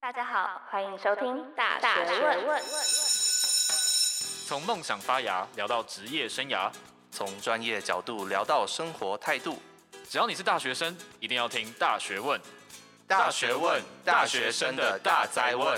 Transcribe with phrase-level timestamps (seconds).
[0.00, 2.60] 大家好，欢迎收听大学问。
[4.46, 6.70] 从梦想发芽聊到职业生涯，
[7.10, 9.58] 从专业角度聊到生活态度。
[10.08, 12.40] 只要你是大学生，一定要听大学问。
[13.08, 15.76] 大学问，大学生的大哉问。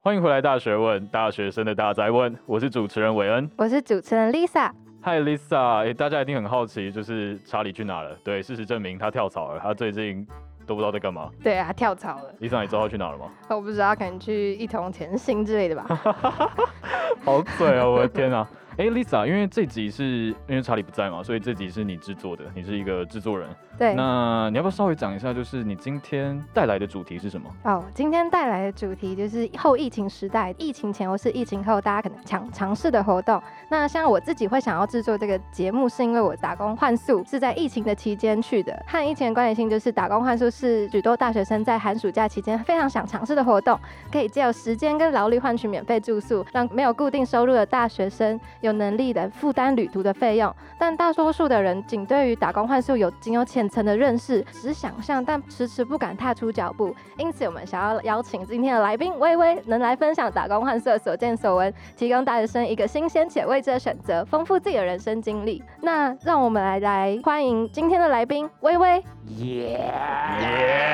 [0.00, 2.38] 欢迎回来，大学问，大学生的大哉问。
[2.44, 4.70] 我是主持人韦恩，我是主持人 Lisa。
[5.00, 8.14] 嗨，Lisa，哎，大家一定很好奇，就是查理去哪了？
[8.24, 10.26] 对，事实证明他跳槽了，他最近
[10.66, 11.30] 都不知道在干嘛。
[11.42, 12.34] 对啊，跳槽了。
[12.40, 13.30] Lisa，你知道他去哪了吗？
[13.48, 15.86] 我不知道，可能去一同前行之类的吧。
[17.24, 17.86] 好嘴啊！
[17.86, 18.48] 我的天啊！
[18.78, 23.48] 哎，Lisa，因为这集是因为查理不在嘛，所以这集是你制作的，你是一个制作人。
[23.76, 23.92] 对。
[23.94, 27.50] 那你要不要稍微讲一下，就是你今天带来的主题是什么？
[27.64, 33.42] 哦，今天带来的主题就是后疫情时代，疫情前或是疫情后，大家可能想尝试的活动。
[33.68, 38.80] 那像我自己会想要制作这个节目，是因为我打工换宿是在疫情的期间去的。
[38.86, 43.76] 和疫情的关联性就是打工换宿是许多大学生在寒暑假期间非常想尝试的活动，
[44.12, 56.94] 可以借由时间跟劳力换取免费住宿，让没有固定收入的大学生有能力的负担旅途的费用，但大多数的人仅对于打工换宿有仅有浅层的认识，只是想象，但迟迟不敢踏出脚步。
[57.16, 65.62] 因此，我们想要邀请今天的来宾薇薇，能来分享打工换宿的所见所闻，提供大学生一个新鲜且未知的选择，丰富自己的人生经历。
[65.82, 69.02] 那让我们来来欢迎今天的来宾薇薇。
[69.38, 69.92] 耶
[70.40, 70.87] 耶！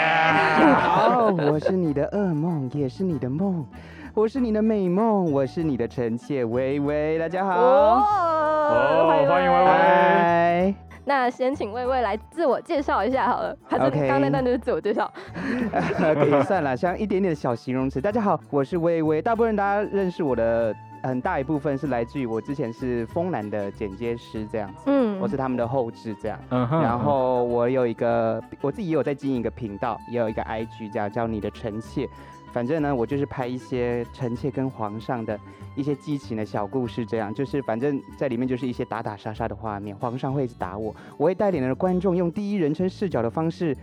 [0.85, 3.67] 好，我是你的噩梦，也是你的梦。
[4.13, 10.75] 我是你的美梦，我是你的臣妾微微，大家好，哦，欢迎欢迎薇薇。
[11.07, 15.11] 那先请薇薇来自我介绍一下好了，还是刚刚那段就是自我介绍
[16.15, 17.99] 可以算了，像一点点的小形容词。
[18.01, 20.75] 大家好，我是薇薇，大部分人大家认识我的
[21.07, 32.09] 很大一部分是来自于我之前是丰男的剪接师这样子，嗯，我是他们的后置这样，嗯哼，然后我有一个我自己也有在经营一个频道，也有一个 IG 这样叫你的臣妾。
[32.53, 35.37] 反正呢，我就是拍一些臣妾跟皇上的
[35.75, 43.77] 一些激情的小故事，这样就是反正在里面就是一些打打杀杀的画面，皇上会一直打我，我会带领着观众用第一人称视角的方式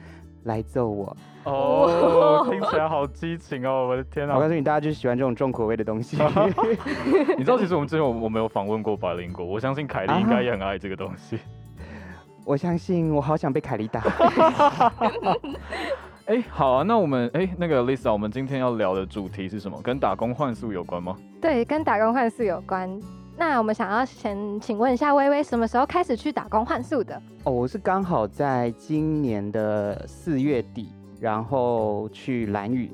[0.43, 1.15] 来揍我。
[1.43, 3.87] 哦， 听起来好激情哦！
[3.89, 4.35] 我的天哪！
[4.35, 6.17] 我告诉你，大家就是喜欢这种重口味的东西。
[7.37, 11.39] 你知道，其实我们之前我没有访问过百灵果，我相信凯莉 应该也很爱这个东西。
[12.45, 14.01] 我相信，我好想被凯莉打。
[16.25, 19.81] 哎、欸，好啊，那我们哎、欸，那个 Lisa，我们今天要聊的主题是什么？
[19.81, 21.17] 跟打工换宿有关吗？
[21.41, 22.87] 对，跟打工换宿有关。
[23.37, 27.21] 那我们想要先请问一下薇薇，什么时候开始去打工换宿的？
[27.43, 32.91] 哦，我是刚好在今年的四月底，然后去蓝屿。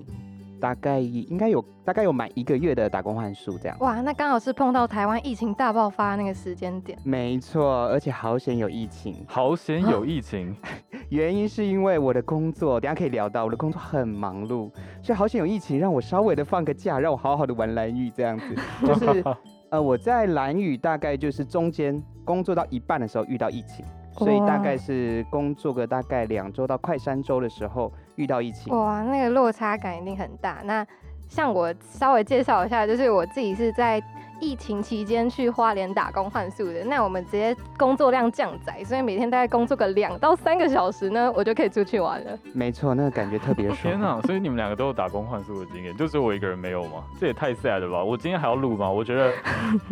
[0.59, 3.77] 大概应该有大概有满一个月的打工换宿这样。
[3.79, 6.97] 哇，那刚好是碰到台湾疫情大爆发那个时间点。
[7.03, 10.55] 没错，而且好险有疫情，好险有疫情。
[11.09, 14.71] 原因是因为我的工作，等下可以聊到我的工作很忙碌，
[15.03, 18.55] 所以好险有疫情，让我稍微的放个假，让我好好的玩蓝雨这样子。
[18.83, 19.23] 就是
[19.69, 23.85] 呃，我在蓝屿大概就是中间工作到一半的时候遇到疫情。
[24.13, 28.75] 所以大概是工作个大概两周到快三周的时候遇到疫情。
[28.75, 30.61] 哇，那个落差感一定很大。
[30.63, 30.83] 那
[31.29, 34.01] 像我稍微介绍一下，就是我自己是在。
[34.39, 42.37] 疫情期间去花莲打工换宿的，那我们直接工作量降载，所以每天大概工作个两到三个小时呢，我就可以出去玩了。
[42.53, 43.77] 没错，那个感觉特别爽。
[43.77, 44.21] 天哪！
[44.21, 47.03] 所以你们两个都有打工换宿的经验，就只有我一个人没有吗？
[47.19, 48.03] 这也太 sad 了吧！
[48.03, 48.89] 我今天还要录吗？
[48.89, 49.33] 我觉得，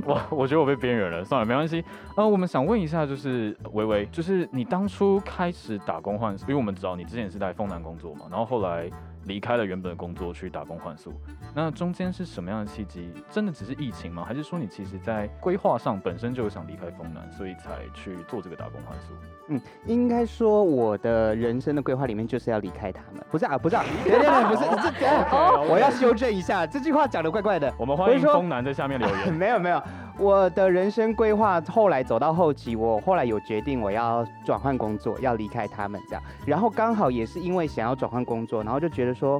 [0.06, 1.24] 哇，我觉得我被边缘了。
[1.24, 1.84] 算了，没关系。
[2.16, 8.90] 呃，我们想问一下，就是微微，就是你当初开始打工换宿，因为我们知道你之前是在丰南工作嘛，然后后来。
[9.26, 11.14] 离开了原本的工作去打工换宿，
[11.54, 13.12] 那中间是什么样的契机？
[13.30, 14.24] 真的只是疫情吗？
[14.24, 19.14] 还是说你其实在规划上本身就有想离开丰南，所以才去做这个打工换宿？
[19.48, 23.24] 嗯，应该说我的人生的规划里面就是要离开他们。
[23.30, 25.06] 不是啊，不是啊，别别别，不是，这这，
[25.70, 27.72] 我要修正一下，这句话讲的怪怪的。
[27.78, 29.32] 我们欢迎丰南在下面留言。
[29.34, 29.82] 没有没有，
[30.18, 36.24] 我的人生规划后来走到后期，我后来有决定我要转换工作，要离开他们这样。
[36.46, 39.40] 然后刚好也是因为想要转换工作，然后就觉得说，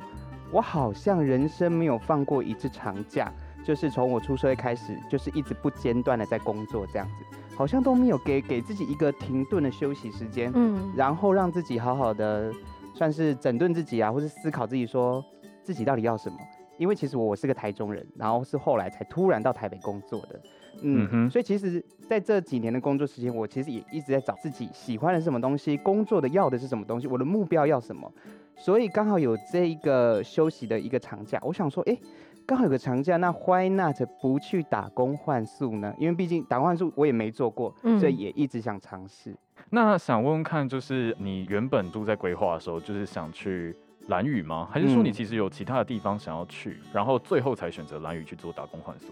[0.52, 3.32] 我好像人生没有放过一次长假，
[3.64, 7.26] 就是从我出社会开始，就是一直不间断的在工作这样子。
[7.56, 12.52] 好像都没有给给自己一个停顿的休息时间，嗯，然后让自己好好的
[12.94, 15.24] 算是整顿自己啊，或是思考自己说
[15.64, 16.38] 自己到底要什么。
[16.78, 20.42] 因为其实我我是个台中人，然后是后来才突然到台北工作的，
[20.82, 28.12] 嗯，嗯，所以其实在这几年的工作时间，我其实也一直在找自己喜欢的是什么东西，工作的要的是什么东西，我的目标要什么。
[28.58, 31.98] 所以刚好有这一个休息的一个长假，我想说，哎。
[32.48, 35.92] 刚好有个长假，那 Why not 不去打工换宿呢？
[35.98, 39.36] 因为毕竟打工换宿我也没做过，嗯、所以也一直想尝试。
[39.72, 43.76] 那想问问看，就是你原本都在规划的时候，就是想去
[44.10, 44.68] 蓝屿吗？
[44.72, 49.08] 还是说你其实有其他的地方想要去，嗯、然后最后才选择蓝屿去做打工换宿？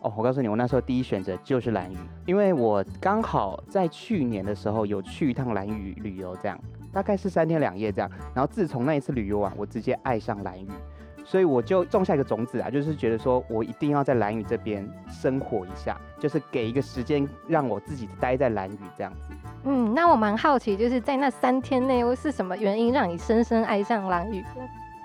[0.00, 6.58] 哦，我告诉你，我那时候第一选择就是蓝屿，因为我刚好在去年的时候有去一趟蓝屿旅游，这样
[6.90, 8.10] 大概是三天两夜这样。
[8.34, 10.68] 然后自从那一次旅游完，我直接爱上蓝屿，
[11.28, 19.34] 所以我就种下一个种子啊，就是觉得说我一定要在蓝屿这边生活一下，就是给一个时间让我自己待在蓝屿这样子。
[19.64, 24.42] 嗯，那我蛮好奇，就是在那三天内，又是什么原因让你深深爱上蓝屿？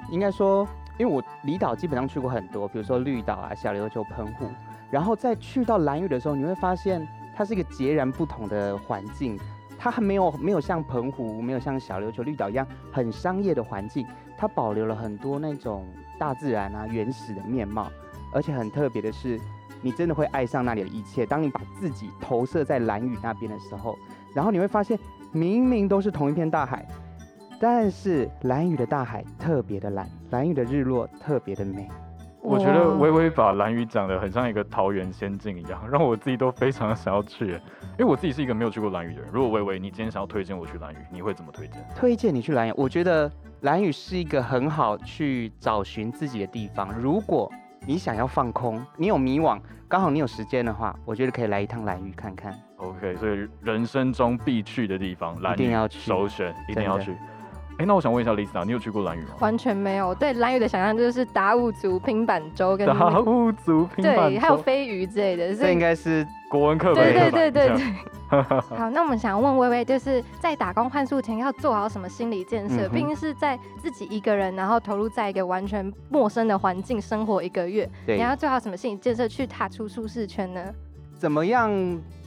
[0.10, 0.66] 应该说，
[0.98, 4.48] 因为我离岛基本上去过很多，比如说绿岛啊、小琉球、澎湖。
[4.90, 7.06] 然后再去到蓝屿的时候，你会发现
[7.36, 9.38] 它是一个截然不同的环境，
[9.78, 15.86] 它还没有没有像澎湖、没有像小琉球、绿岛一样很商业的环境，它保留了很多那种
[16.24, 17.92] 大自然啊原始的面貌，
[18.32, 19.38] 而且很特别的是，
[19.82, 21.26] 你真的会爱上那里的一切。
[21.26, 23.98] 当你把自己投射在蓝雨那边的时候，
[24.34, 24.98] 然后你会发现，
[25.34, 26.88] 明明都是同一片大海，
[27.60, 31.90] 但是蓝雨的大海特别的蓝，蓝雨的日落特别的美。
[32.44, 37.52] 我觉得微微把兰屿讲得很像一个桃园仙境一样， 让我自己都非常想要去。
[37.98, 39.30] 因为我自己是一个没有去过兰屿的人。
[39.32, 41.84] 如果微微你今天想要推荐我去兰屿，你会怎么推荐？
[41.96, 43.32] 推荐你去兰屿，我觉得
[43.62, 46.94] 兰屿是一个很好去找寻自己的地方。
[47.00, 47.50] 如果
[47.86, 52.54] 你想要放空，你有迷惘，刚好你有时间的话，我觉得可以来一趟兰屿看看。
[52.78, 57.16] OK，所以人生中必去的地方，兰屿一定要去，首选一定要去。
[57.78, 59.30] 哎，那我想问一下 Lisa，你有去过蓝屿吗？
[59.40, 60.14] 完全没有。
[60.14, 65.56] 对蓝屿的想象就是达悟族拼板舟跟达悟族拼板舟，对，还有飞鱼之类的。
[65.56, 67.14] 这应该是国文课本。
[67.14, 67.94] 对对对对对。
[68.78, 72.90] 好，那我们想问微微，就是在打工换宿前要做好什么心理建设？
[72.90, 80.64] 毕竟是在自己一个人，然后投入在一个完全陌生的环境生活一个月，你要做好什么心理建设去踏出舒适圈呢？
[81.16, 81.72] 怎么样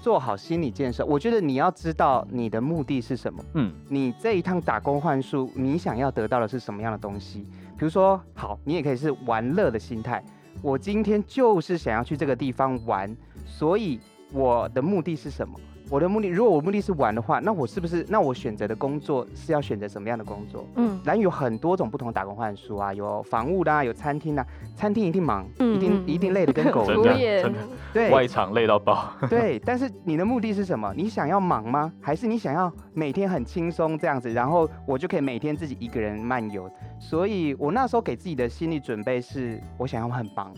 [0.07, 1.05] 做好心理建设？
[1.05, 3.45] 我觉得你要知道你的目的是什么。
[3.55, 7.41] 嗯，你这一趟打工换宿，你想要得到的是什么样的东西？
[7.77, 10.25] 比如说，好，你也可以是玩乐的心态。
[10.63, 13.13] 我今天就是想要去这个地方玩，
[13.45, 13.99] 所以
[14.33, 15.59] 我的目的是什么？
[15.89, 20.67] 我的目的，如果我目的是玩的话，那我是不是，那我选择的工作是要选择什么样的工作？
[20.75, 27.59] 嗯，兰屿有很多种不同的打工换书啊，有房屋的啊，有餐厅的啊，餐厅一定忙，嗯、一定一定累得跟狗一样，真的，
[27.93, 29.13] 对，外场累到爆。
[29.31, 30.93] 对，但是你的目的是什么？
[30.97, 31.93] 你想要忙吗？
[32.01, 36.69] 还是你想要每天很轻松这样子，然后我就可以每天自己一个人漫游？
[36.99, 40.53] 所以我那时候给自己的心理准备是，我想要很忙。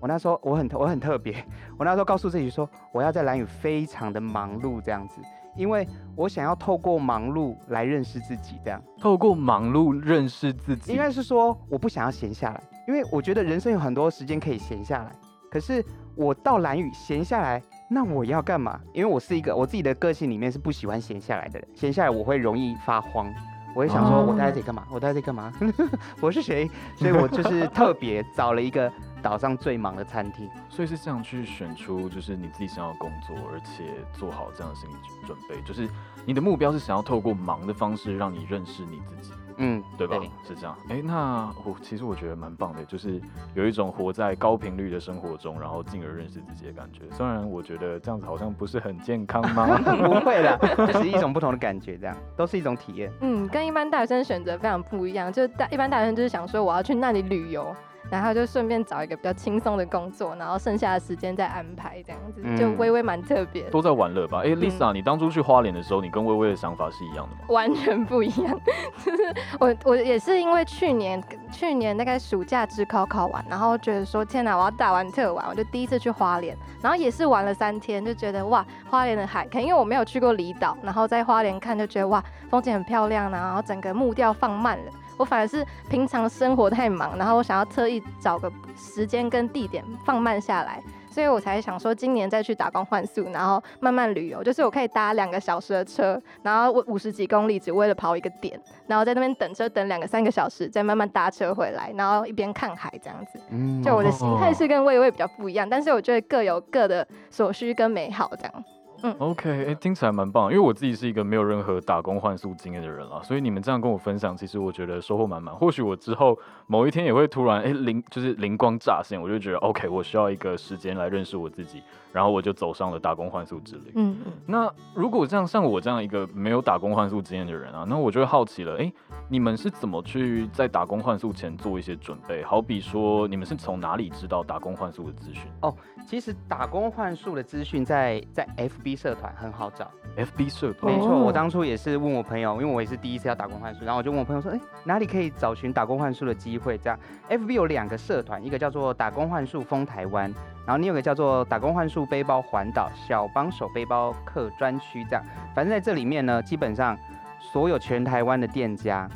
[0.00, 1.44] 我那时候我很我很特别，
[1.78, 5.20] 我那时候告诉自己说，我要在蓝宇非常的忙碌这样子，
[5.54, 5.86] 因为
[6.16, 8.82] 我想要透过忙碌来认识自己，这样。
[8.98, 15.12] 透过忙碌认识自己，应该是说我不想要闲下来，因为我觉得人生有很多时间可以闲下来，
[15.50, 18.80] 可是我到蓝宇闲下来，那我要干嘛？
[18.94, 23.30] 因为我是一个我自己的个性里面是不喜欢闲下来的人，闲下来我会容易发慌，
[23.74, 24.86] 我会想说我待在这里干嘛？
[24.90, 25.52] 我待在这里干嘛？
[26.22, 26.70] 我是谁？
[26.96, 28.90] 所以我就是特别找了一个。
[29.20, 34.94] 岛上最忙的餐厅，所以是这样去选出，就是你自己想要工作，而且做好这样的心理
[35.26, 35.88] 准备，就是
[36.24, 40.16] 你的目标是想要透过忙的方式让你认识你自己，嗯，对吧？
[40.18, 40.76] 对是这样。
[40.88, 43.20] 哎、欸，那我其实我觉得蛮棒的，就是
[43.54, 47.02] 有一种活在高频率的生活中，然后进而认识自己的感觉。
[47.14, 49.66] 虽然我觉得这样子好像不是很健康吗？
[49.78, 53.12] 不会的，就是一种不同的感觉，这样都是一种体验。
[53.20, 57.74] 嗯，跟一般大学生选择非常不一样，就大一般大学生就是想说我要去那里旅游。
[58.10, 63.62] 然后就顺便找一个比较轻松的工作，然后剩下的时间再安排这样子，嗯、就微微蛮特别。
[63.70, 64.40] 都在玩乐吧？
[64.40, 67.42] 哎、欸、，Lisa，、嗯、你当初去花莲的时候，你跟微微的想法是一样的吗？
[67.48, 68.58] 完全不一样，
[69.04, 69.22] 就是
[69.58, 84.92] 我我也是因为去年去年大概暑假只考考完，然后觉得说天哪，我要大玩特玩，我就第一次去花莲，然后也是玩了三天，就觉得哇，花莲的海，可能因为我没有去过离岛，然后在花莲看就觉得哇，风景很漂亮，然后整个木调放慢了。
[85.20, 94.42] 我反而是平常生活太忙，然后我想要特意找个时间跟地点放慢下来，所以我才想说今年再去打工换宿，然后慢慢旅游。
[94.42, 103.38] 就是我可以搭两个小时的车，然后五十几公里，只为了跑一个点，然后在那边等车等两个三个小时，再慢慢搭车回来，然后一边看海这样子。
[103.84, 108.64] 就我的心态是跟微微比较不一样，但是我觉得各有各的所需跟美好这样。
[109.02, 115.54] 嗯，OK，哎、欸，听起来蛮棒，因为我自己是一个没有任何打工换宿经验的人啦，所以你们这样跟我分享，其实我觉得收获满满。
[115.54, 123.92] 或许我之后某一天也会突然哎灵、欸，就是灵光乍现，我就觉得 OK，我需要一个时间来认识我自己，然后我就走上了打工换宿之旅。
[123.94, 124.32] 嗯嗯。
[124.46, 128.92] 那如果这样，像我这样一个没有打工换宿经验的人啊，那我就会好奇了，哎、欸，
[129.28, 132.42] 你们是怎么去在打工换宿前做一些准备？
[132.42, 135.44] 好比说，你们是从哪里知道打工换宿的资讯？
[135.62, 135.74] 哦，
[136.10, 138.90] 其实打工换宿的资讯在在 FB。
[139.00, 140.92] 社团很好找 FB 社团。
[140.92, 146.76] 没错，哦我当初也是问我朋友，因为我也是第一次要打工换宿，然后我就问我朋友说，哎，哪里可以找寻打工换宿的机会？
[146.76, 146.98] 这样
[147.30, 150.24] ，FB 有两个社团，一个叫做打工换宿疯台湾，
[150.66, 155.24] 然后另一个叫做打工换宿背包环岛小帮手背包客专区，这样，
[155.54, 156.98] 反正在这里面呢，基本上
[157.38, 159.08] 所有全台湾的店家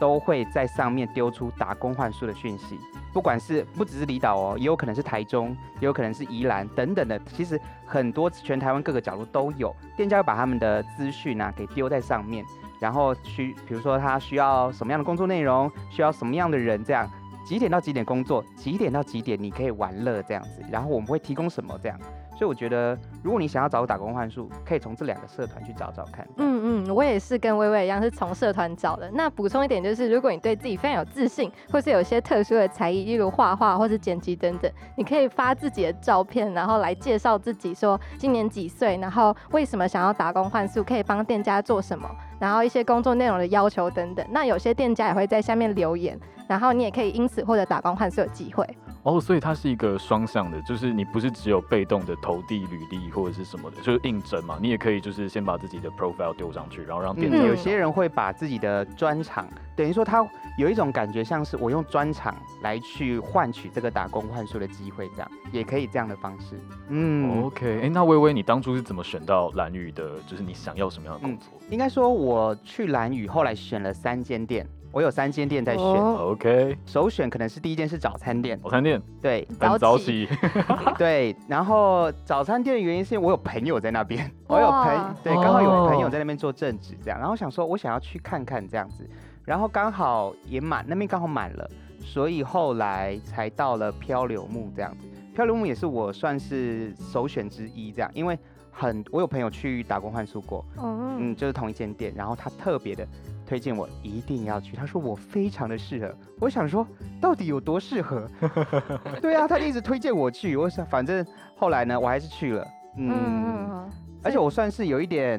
[0.00, 2.76] 都会在上面丢出打工换宿的讯息。
[3.12, 7.20] 不管是不只是离岛哦，也有可能是台中，也有可能是宜兰等等的。
[7.26, 12.44] 其实很多全台湾各个角落都有店家把他们的资讯啊给丢在上面，
[12.78, 17.10] 然后去比如说他需要什么样的工作内容，需要什么样的人，这样
[17.44, 21.98] 几点到几点工作，几点到几点你可以玩乐这样子，然后我们会提供什么这样。
[22.40, 26.26] 所以我觉得，如果你想要找打工换宿，可以从这两个社团去找找看。
[26.38, 29.10] 嗯嗯，我也是跟薇薇一样，是从社团找的。
[29.12, 44.26] 那补充一点就是，如果你对自己非常有自信，或是有些特殊的才艺，例如画画或是剪辑等等，你可以发自己的照片，然后来介绍自己，说今年几岁，然后为什么想要打工换宿，可以帮店家做什么，然后一些工作内容的要求等等。
[44.30, 46.18] 那有些店家也会在下面留言，
[46.50, 48.66] 然后你也可以因此获得打工换宿的机会。
[49.04, 60.28] 哦，所以它是一个双向的，就是你不是只有被动的投递履历或者是什么的，就是应征嘛，你也可以就是先把自己的 profile 丢上去，然后让店嗯，有些人会把自己的专长，等于说他
[60.58, 66.60] 有一种感觉，像是我用专长来去换取这个打工换宿的机会，这样也可以这样的方式。
[66.88, 70.18] 嗯 OK，哎、欸，那薇薇，你当初是怎么选到蓝宇的？
[70.26, 71.48] 就是你想要什么样的工作？
[71.70, 75.84] 应该说我去蓝宇，后来选了三间店，我有三间店在选。
[75.84, 80.28] 哦 OK，首选可能是第一间是早餐店，早餐店对很早起，
[80.98, 81.34] 对。
[81.48, 89.08] 然后早餐店的原因是因为我有朋友在那边， 我有哇朋对，刚好有朋友在那边做正职这样，然后想说我想要去看看这样子，
[89.44, 91.70] 然后刚好也满，那边刚好满了，
[92.00, 95.06] 所以后来才到了漂流木这样子。
[95.32, 98.36] 漂流木也是我算是首选之一这样，因为
[98.80, 103.06] 很我有朋友去打工换宿过，嗯嗯，就是同一间店，然后他特别的
[103.46, 106.14] 推荐我一定要去，他说我非常的适合。
[106.40, 106.86] 我想说
[107.20, 108.26] 到底有多适合？
[109.20, 111.22] 对啊，他一直推荐我去，我想反正
[111.58, 113.90] 后来呢，我还是去了，嗯，嗯，
[114.22, 115.38] 而且我算是有一点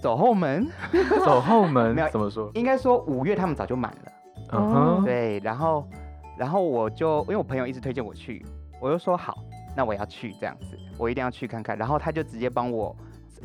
[0.00, 0.66] 走后门，
[1.26, 2.50] 走后门没有怎么说？
[2.54, 4.12] 应该说五月他们早就满了，
[4.52, 5.86] 嗯哼，对，然后
[6.38, 8.42] 然后我就因为我朋友一直推荐我去，
[8.80, 9.36] 我就说好，
[9.76, 12.94] 那我要去这样子，我一定要去看看，然后他就直接帮我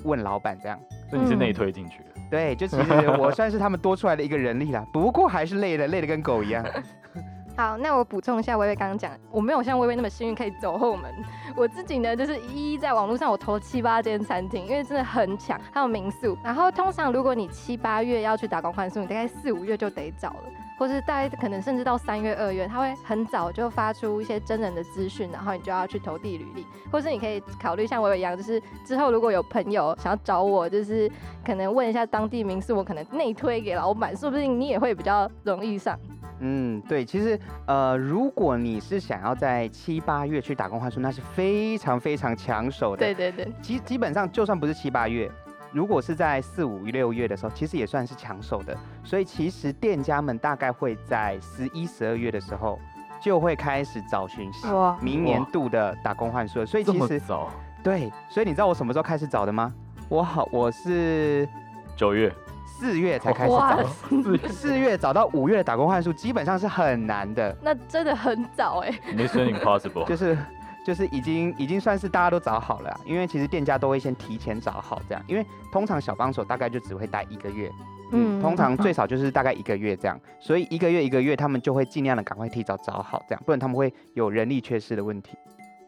[0.03, 0.79] 问老板这样。
[1.09, 2.05] 所以你是内推进去的。
[2.29, 6.65] 对，就其实我 算是他们多出来的一个人力啦，不过还是累的，累的跟狗一样。
[7.55, 11.11] 好，那我补充一下，薇薇刚刚讲，我没有像薇薇那么幸运可以走后门。
[11.55, 16.37] 我自己呢，就是一一在网络上我投了七八间餐厅，因为真的很抢，还有民宿。
[16.43, 20.43] 然后通常如果你七八月要去打工换宿，你大概四五月就得找了，
[20.77, 31.09] 或是大概可能甚至到三月二月，他会很早就发出一些真人的资讯，然后你就要去投递履历，或是你可以考虑像薇薇一样，就是之后如果有朋友想要找我，就是
[31.45, 35.97] 可能问一下当地民宿，我可能内推给老板，说不定你也会比较容易上。
[36.39, 42.97] 嗯，对，其实呃，如果你是想要在七八月去打工换宿，那是非常非常抢手的。
[42.97, 45.27] 对对对，基基本上就算不是七八月，
[45.71, 48.75] 如果是在四五六月的时候，其实也算是抢手的。
[49.03, 52.79] 所以其实店家们大概会在十一、十二月的时候
[53.21, 56.65] 就会开始找寻哇明年度的打工换宿。
[56.65, 57.49] 所以其实早，
[57.83, 59.73] 对，所以你知道我什么时候开始找的吗？
[60.09, 61.47] 我好，我是
[61.95, 62.33] 九月，
[62.65, 63.83] 四月才开始找。
[64.47, 70.37] 四月找到五月的打工换宿，基本上是很难的，那真的很早哎、Mission Impossible，就是
[70.87, 77.69] 就是已经已经算是大家都找好了啊，因为其实店家都会先提前找好这样，因为通常小帮手大概就只会待一个月，
[78.13, 85.37] 嗯，嗯通常最少就是大概一个月这样，所以一个月一个月他们就会尽量的赶快提早找好这样，不然他们会有人力缺失的问题。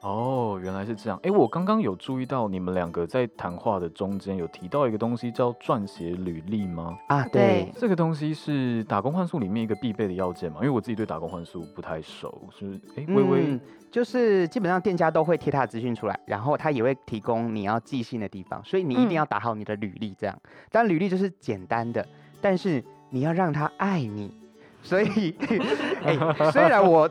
[0.01, 1.19] 哦，原来是这样。
[1.23, 6.97] 哎，我刚刚有注意到你们两个在谈话的中间有提到一个东西叫撰写履历吗？
[7.07, 10.59] 啊，对对，这个东西是打工换宿里面一个必备的要件嘛？
[10.61, 13.59] 因为我自己对打工换宿不太熟，是哎，微微嗯，
[13.91, 20.39] 就是基本上店家都会贴他的资讯出来，然后他也会提供你要寄信的地方，所以你一定要打好你的履历，这样。
[20.71, 22.07] 当然履历就是简单的，
[22.39, 24.33] 但是你要让他爱你，
[24.81, 25.35] 所以，
[26.05, 26.17] 哎，
[26.51, 27.09] 虽然我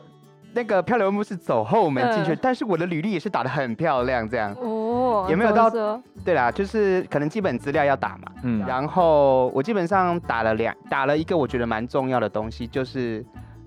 [0.54, 4.52] 那个漂流木是走后门进去，嗯但是我的履历也是打得很漂亮，这样。
[4.54, 13.24] 哦，有没有到怎么说对啦，就是可能基本资料要打嘛，嗯，然后我基本上打了两，打了一个我觉得蛮重要的东西，就是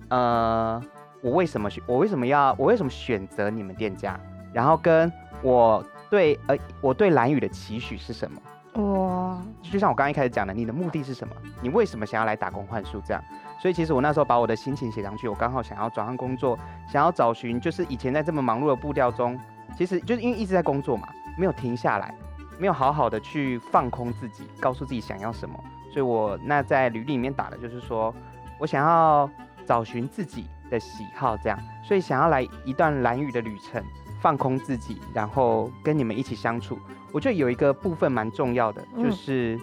[0.08, 0.82] 呃，
[1.22, 4.18] 我为什么选，我为什么要，我为什么选择你们店家，
[4.52, 5.10] 然后跟
[5.42, 8.40] 我对呃，我对蓝宇的期许是什么？
[8.82, 11.34] 哇，就像我刚刚一开始讲的，你的目的是什么？
[11.60, 13.22] 你为什么想要来打工换宿这样？
[13.62, 19.38] 所以其实我那时候把我的心情写上去，我刚好想要转换工作，想要找寻，就是以前在这么忙碌的步调中，
[19.78, 21.06] 其实就是因为一直在工作嘛，
[21.38, 22.12] 没有停下来。
[22.58, 25.56] 没有好好的去放空自己，告诉自己想要什么。
[25.92, 28.12] 所以我那在履历里面打的就是说
[28.58, 29.30] 我想要
[29.64, 33.80] 找寻自己的喜好，这样，所以想要来一段蓝雨的旅程，
[34.20, 36.76] 放空自己，然后跟你们一起相处。
[37.12, 39.56] 我觉得有一个部分蛮重要的，就是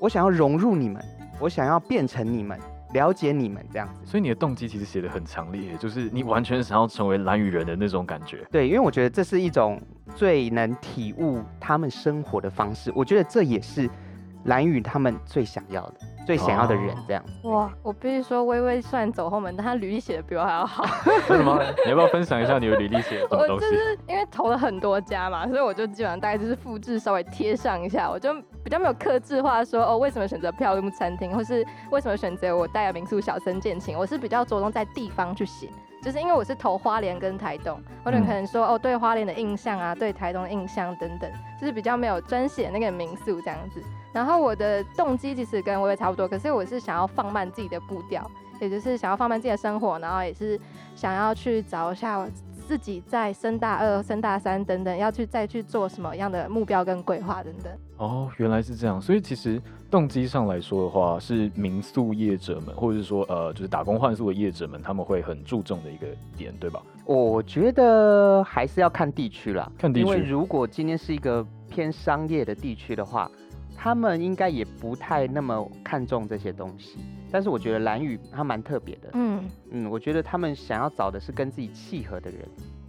[0.00, 1.00] 我想要融入你们，
[1.38, 2.58] 我想要变成你们。
[2.92, 8.46] 了解你们这样子，所以你的动机其实写的很强烈，就是你完全想要成为蓝雨人的那种感觉。
[8.50, 9.80] 对，因为我觉得这是一种
[10.14, 13.88] 最能体悟他们生活的方式，我觉得这也是
[14.48, 15.94] 兰屿他们最想要的。
[16.26, 17.72] 最想要的人这样哇！
[17.82, 20.84] 我必须说，微微虽然走后门，但她履历写的比我还要好。
[21.30, 21.58] 为什么？
[21.86, 23.64] 你要不要分享一下你的履历写的什么东西？
[23.64, 35.70] 我就是因为投了很多家嘛，所以我就基本上大概就是复制稍微贴上一下，我就比较没有克制化说哦，为什么选择漂木餐厅，或是为什么选择我带的民宿小生建情，我是比较着重在地方去写。
[36.00, 43.82] 就是因为我是投花莲跟台东，或者可能说哦，对花莲的印象啊，对台东的印象等等，就是比较没有专写那个民宿这样子。
[44.18, 48.28] 然后我的动机其实跟我也差不多，可是我是想要放慢自己的步调，
[48.60, 50.58] 也就是想要放慢自己的生活，然后也是
[50.96, 52.28] 想要去找一下
[52.66, 57.72] 自己在升大二、升大三等等要去再去做什么样的目标跟规划等等。
[57.98, 59.62] 哦，原来是这样，所以其实。
[59.90, 66.06] 动机上来说的话，是民宿业者们，或者是说呃，就是打工换宿的业者们，他们会很注重的一个
[66.36, 66.82] 点，对吧？
[67.06, 70.06] 我觉得还是要看地区啦，看地区。
[70.06, 73.30] 因为如果今天是一个偏商业的地区的话，
[73.80, 76.98] 他们应该也不太那么看重这些东西。
[77.30, 82.40] 但是我觉得蓝宇他蛮特别的，嗯嗯，我觉得他们想要找的是跟自己契合的人。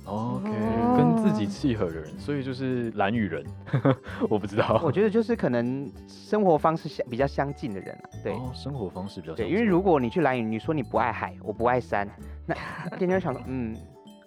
[0.06, 0.50] OK，
[0.98, 3.46] 跟自己契合的人，所以就是兰屿人，
[4.28, 4.82] 我不知道。
[4.84, 9.46] 我觉得就是可能生活方式相比较相近的人啊，对，哦，生活方式比较相近。
[9.46, 12.08] 对，因为如果你去兰屿，你说你不爱海，我不爱山，
[12.48, 12.56] 那
[12.98, 13.76] 天天想说，嗯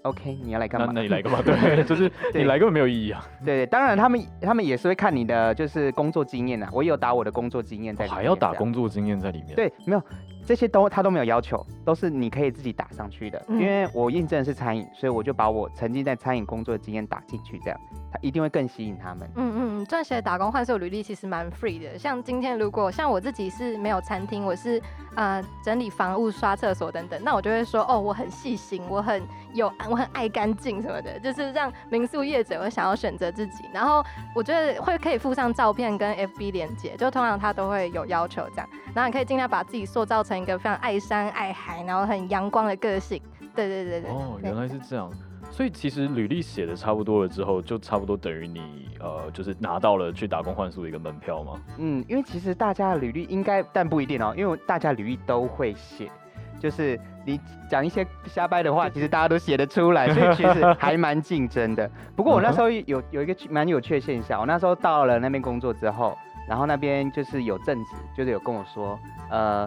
[0.02, 0.86] ，OK，你要来干嘛？
[0.88, 1.40] 那，那你来干嘛？
[1.42, 3.24] 对， 就是你来根本没有意义啊。
[3.44, 9.54] 对，对，当然他们他们也是会看你的就是工作经验啊，我也有打我的工作经验在里面，还要打工作经验在里面。
[9.54, 10.02] 对，没有。
[10.44, 13.42] 这些都他都没有要求，都是你可以自己打上去的。
[13.48, 19.30] 嗯、因为我印证的是餐饮，所以我就把我曾经在餐饮工作的经验打进去，这样他一定会更吸引他们。
[19.36, 21.98] 嗯嗯，撰写打工换宿履历其实蛮 free 的。
[21.98, 24.82] 像今天如果像我自己是没有餐厅，我是
[25.14, 29.22] 呃整理房屋、刷厕所等等，那我就会说哦，我很细心，我很
[29.54, 33.64] 有我很爱干净什么的，就是让民宿业者会想要选择自己。
[33.72, 38.68] 然后我觉得会可以附上照片跟 FB 连接，就通常他都会有要求这样。
[38.94, 43.20] 然后你可以尽量把自己塑造成一个非常爱山爱海，然后很阳光的个性。
[43.54, 44.10] 对对对对。
[44.10, 45.10] 哦，原来是这样。
[45.50, 51.60] 所以其实履历写的差不多了之后，就差不多等于你呃，就是拿到了去打工换宿的一个门票吗？
[51.78, 56.10] 嗯，因为其实大家的履历应该，但不一定哦，因为大家履历都会写，
[56.58, 61.90] 就是你讲一些瞎掰的话，其实大家都写得出来，所以其实 还蛮竞争的。
[62.16, 66.16] 不过我那时候有有一个蛮有趣的现象，我那时候到了那边工作之后。
[66.48, 68.98] 然后那边就是有正职，就是有跟我说，
[69.30, 69.66] 呃，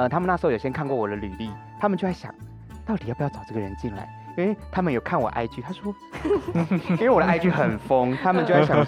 [0.00, 2.34] 呃，他们那时候有先看过我的履历，他们就在想，
[2.86, 4.08] 到底要不要找这个人进来？
[4.34, 5.94] 因为他们有看我 IG，他说，
[6.96, 8.78] 因为我的 IG 很疯，他们就在想，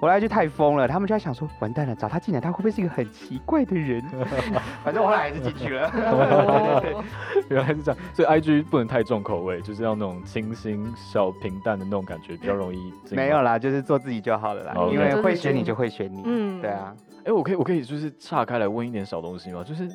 [0.00, 4.02] 我的 IG 太疯了，他们就在想说，完蛋了，找他进来，他会不会是一个很奇怪的人？
[4.82, 5.92] 反正我后来还是进去了。
[7.50, 12.90] 原来是这样，所以 IG 不能太重口味，就是要那种清新、小平淡的那种感觉，比较容易。
[13.10, 16.22] 没有啦，就是做自己就好了啦，因为会选你就会选你。
[16.24, 16.96] 嗯，对啊。
[17.26, 19.62] 哎，我可以，我可以就是岔开来问一点小东西吗？
[19.62, 19.86] 就是。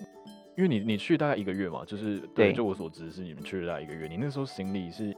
[0.60, 4.10] 因为你你去大概一个月嘛，就是对，就我所知是你们去了大概一个月。
[4.10, 5.16] 你那时候行李是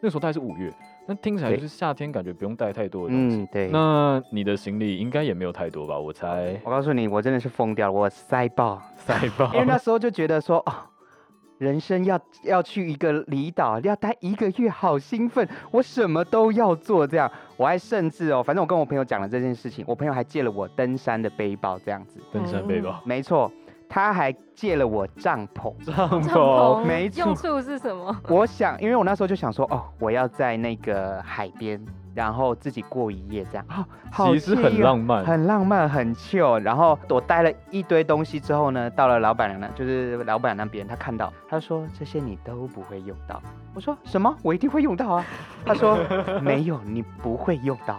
[0.00, 0.72] 那时候大概是五月，
[1.06, 3.36] 那听起来就是夏天，感觉不用带太多的东西。
[3.36, 3.68] 嗯，对。
[3.68, 5.98] 那你的行李应该也没有太多吧？
[5.98, 6.58] 我猜。
[6.64, 9.52] 我告诉你，我真的是疯掉了，我塞爆塞 爆。
[9.52, 10.72] 因为那 时候就觉得说，哦，
[11.58, 17.06] 人生要要去一个离岛，要待一个月，好兴奋，我什么都要做。
[17.06, 22.18] 这样，我还甚至哦，反正我跟我朋友讲了这件事情，我朋友还借了我登山的背包，这样子。
[22.32, 23.52] 登山背包，没错。
[23.88, 28.14] 他还借了我帐篷，帐篷没错，用处是什么？
[28.28, 31.82] 我想，因为我那时候就想说，哦，我要在那个海边，
[32.14, 36.60] 然后自己过一夜，这样，哦，好，其实很浪漫，很浪漫，很 chill。
[36.60, 43.40] 然后我带了一堆东西之后呢，到了老板娘那，就是老板那边，他看到，他说这些你都不会用到。
[43.74, 44.34] 我说什么？
[44.42, 45.24] 我一定会用到啊。
[45.64, 45.98] 他说
[46.42, 47.98] 没有，你不会用到。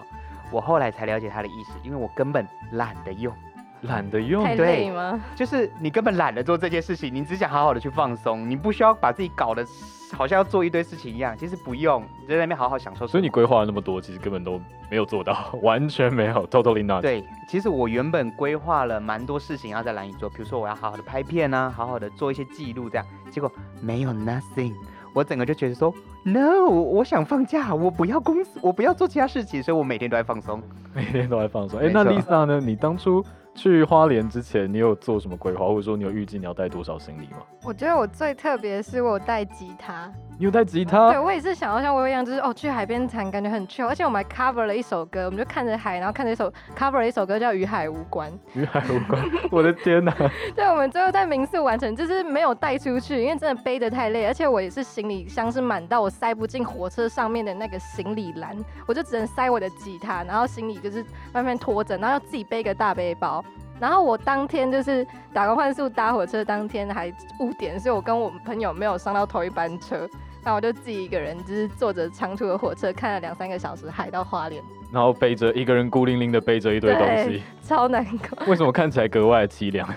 [0.51, 3.33] 我后来才了解他的意思，因为我根本懒得用。
[3.83, 5.19] 懒得用，太累吗？
[5.35, 9.65] 就是你根本懒得做这件事情，你只想好好的去放松，你不需要把自己搞得
[10.13, 11.35] 好像要做一堆事情一样。
[11.37, 13.07] 其实不用，你在那边好好享受。
[13.07, 17.01] 所以你规划了那么多，其实根本都没有做到， 完全没有，totally not。
[17.01, 24.73] 对，其实我原本规划了蛮多事情要在兰屿做，比如说我要好好的拍片啊，好好的做一些记录这样，结果没有 nothing。
[25.11, 25.91] 我整个就觉得说
[26.23, 30.61] ，no，我想放假，我不要公司，我不要做其他事情，所以我每天都在放松，
[30.93, 31.79] 每天都在放松。
[31.79, 32.61] 哎、欸，那 Lisa 呢？
[32.63, 33.25] 你当初
[33.61, 37.39] 去花莲之前，你有做什么规划，或者说你有预计你要带多少行李吗？
[37.61, 40.09] 我觉得我最特别是我带吉他。
[40.39, 41.11] 你有带吉他？
[41.11, 43.85] 对，我也是想要像薇薇一样，就是哦，去海边弹，感觉很 chill。
[43.85, 48.31] 而且我们还 cover 了一首歌，我们就看着海，然后看着一首 cover 了一首歌叫《与海无关》。
[48.53, 49.21] 与海无关，
[49.51, 50.15] 我的天哪！
[50.55, 58.55] 对，我们最后在民宿完成，就是没有带出去，因为真的背得太累，而且我也是行李箱是满到我塞不进火车上面的那个行李篮，
[58.87, 63.43] 我就只能塞我的吉他，然后行李就是慢慢拖着，然后要自己背个大背包。
[63.77, 67.07] 然后我当天就是打工换宿搭火车当天还
[67.41, 70.07] 误点，所以我跟我们朋友没有上到同一班车。
[70.49, 74.59] 那我就自己一个人，就是坐着长途的火车，看了两三个小时海到花莲，
[74.91, 78.45] 然后背着一个人孤零零的背着一堆东西，超难过。
[78.49, 79.87] 为什么看起来格外凄凉？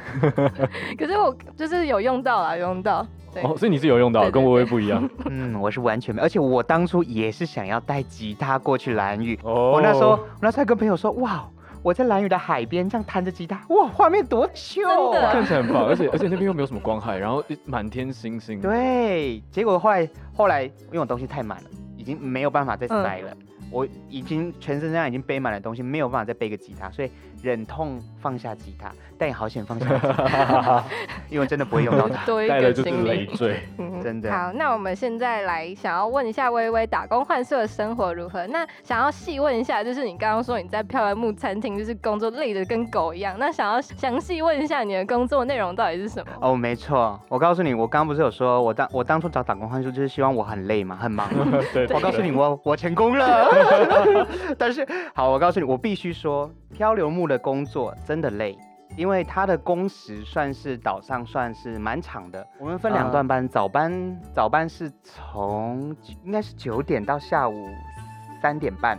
[0.98, 3.06] 可是我就是有用到啊，有用到。
[3.32, 5.08] 对哦，所以你是有用到，跟我也不一样。
[5.24, 9.40] 嗯，我是完全没，而且我当初也是想要带吉他过去蓝屿。
[9.42, 11.48] 哦，我那时候我那时候还跟朋友说，哇。
[11.82, 15.32] 我在蓝屿的海边这样弹着吉他，哇，画面多秀啊！
[15.32, 18.60] 看起来很棒，而且而且那边又没有什么光害，然后满天星星。
[18.60, 23.30] 对，结果后来后来因为我东西太满了，已经没有办法再塞了。
[23.32, 27.10] 嗯我已经全身上已经背满了东西，没有办法再背个吉他，所以
[27.42, 30.84] 忍痛放下吉他，但也好险放下吉他，
[31.30, 33.58] 因为真的不会用到它， 带的就是累赘，
[34.02, 34.30] 真的。
[34.30, 38.46] 好，那我们现在来想要问一下微微，打工换宿的生活如何？
[38.48, 46.32] 那想要细问一下，就是你刚刚说你在漂亮木餐厅就是工作累得跟狗一样，那想要详细问一下你的工作内容到底是什么？
[46.40, 51.28] 哦，没错，我告诉你，我刚刚不是有说我当我当初找打工换宿就是希望我很累嘛，很忙。
[51.72, 53.61] 对，我告诉你，我我成功了。
[54.58, 58.56] 但是好，我告诉你，我必须说，漂流木的工作真的累，
[58.96, 62.46] 因为它的工时算是岛上算是蛮长的。
[62.58, 65.94] 我们分两段班，早班早班是从
[66.24, 67.68] 应该是九点到下午
[68.40, 68.98] 三点半，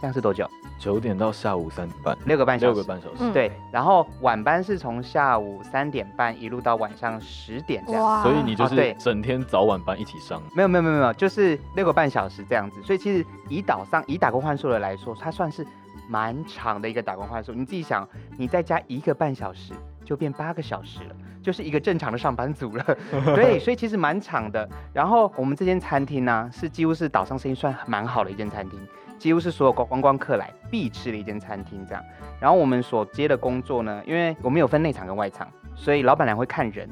[0.00, 0.48] 这样是多久？
[0.80, 2.72] 九点到下午三点半，六个半小时。
[2.72, 3.52] 六个半小时，对。
[3.70, 8.22] 然后晚班是从下午三点半一路到晚上十点这样。
[8.22, 10.42] 所以你就是整天早晚班一起上。
[10.56, 12.82] 没有没有没有没有，就是六个半小时这样子。
[12.82, 15.66] 所以其实以岛上以打工换宿的来说，它算是
[16.08, 17.52] 蛮长的一个打工换宿。
[17.52, 22.84] 你自己想，你再加一个半小时，就变八个小时了，就是一个正常的上班族了。
[23.36, 24.66] 对，所以其实蛮长的。
[24.94, 28.80] 然后我们这间餐厅呢、啊，是几乎是岛上生意算蛮好的一间餐厅。
[29.20, 32.02] 几乎是所有观光客来必吃的一间餐厅，这样。
[32.40, 36.88] 然后我们所接的工作呢，因为我们有分内场跟外场，所以老板娘会看人。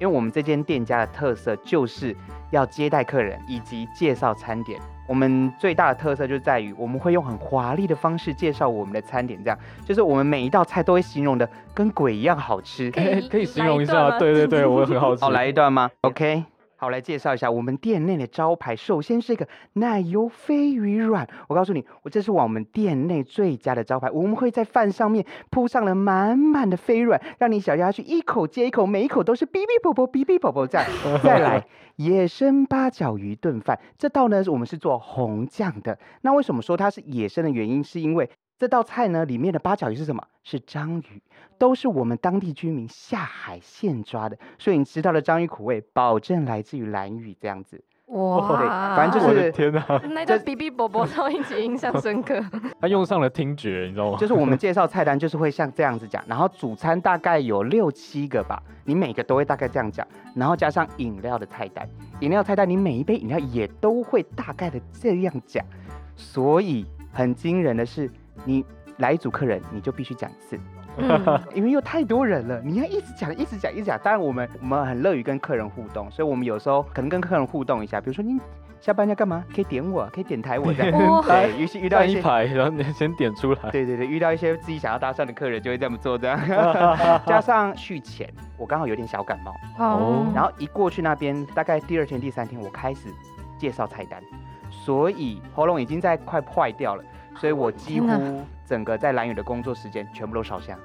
[0.00, 2.14] 因为我们这间店家的特色就是
[2.52, 4.80] 要接待客人以及介绍餐点。
[5.08, 12.90] 我们最大的特色就在于我们会用很华丽的方式介绍我们的餐点，这样就是我们每一道菜都会形容的跟鬼一样好吃。
[12.92, 14.18] 可以可以形容一下？
[14.18, 15.22] 对对对，我很好奇。
[15.22, 16.44] 好， 来一段吗？OK。
[16.80, 18.76] 好，来介绍一下我们店内的招牌。
[18.76, 24.08] 首先是一个奶油飞鱼软，我告诉你，我这是我们店内最佳的招牌。
[24.12, 30.86] 我们会在饭上面铺上了满满的飞软，让你小鸭去一口接一口，每一口都是哔哔啵啵，哔哔啵啵这样。
[31.20, 35.98] 再来， 野生八角鱼炖饭，这道呢，我们是做红酱的。
[36.20, 40.26] 那为什么说它是野生的原因，是因为这道菜呢，里面的八角鱼是什么？
[40.42, 41.22] 是章鱼，
[41.58, 47.80] 都是我们当地居民下海现抓的，所以你吃到的章鱼苦味，保证来自于蓝屿这样子。
[48.06, 48.66] 哇，对，
[48.96, 52.42] 反正就是天哪， 那个哔哔啵啵都一直印象深刻。
[52.80, 54.18] 他用上了听觉，你知道吗？
[54.18, 61.88] 就是我们介绍菜单，就是会像这样子讲，然后主餐大概有六七个吧，你每个都会大概这样讲，然后加上饮料的菜单，
[62.20, 65.64] 饮料菜单你每一杯饮料也都会大概的这样讲，
[66.16, 68.10] 所以很惊人的是。
[68.44, 68.64] 你
[68.98, 70.58] 来一组客人，你就必须讲一次，
[70.96, 73.98] 嗯、 因为又太多人了，你要一直讲，一直讲，一直讲。
[74.02, 78.38] 当然，我们我们很乐于跟客人互动，所以我们有时候可能跟客人互动一下，比如说你
[78.80, 81.22] 下班要干嘛，可以点我，可以点台我这样。
[81.22, 83.70] 对， 于是遇到一排，然后你先点出来。
[83.70, 86.38] 对对对，遇到一些自己想要搭讪的客人，就会这么做这样。
[87.26, 93.08] 加上续钱，我刚好有点小感冒，哦，然后一过去那边，大概第二天、第三天，我开始
[93.58, 94.22] 介绍菜单，
[94.70, 97.04] 所以喉咙已经在快坏掉了。
[97.38, 98.08] 所以我几乎
[98.66, 100.78] 整个在蓝宇的工作时间全部都烧香，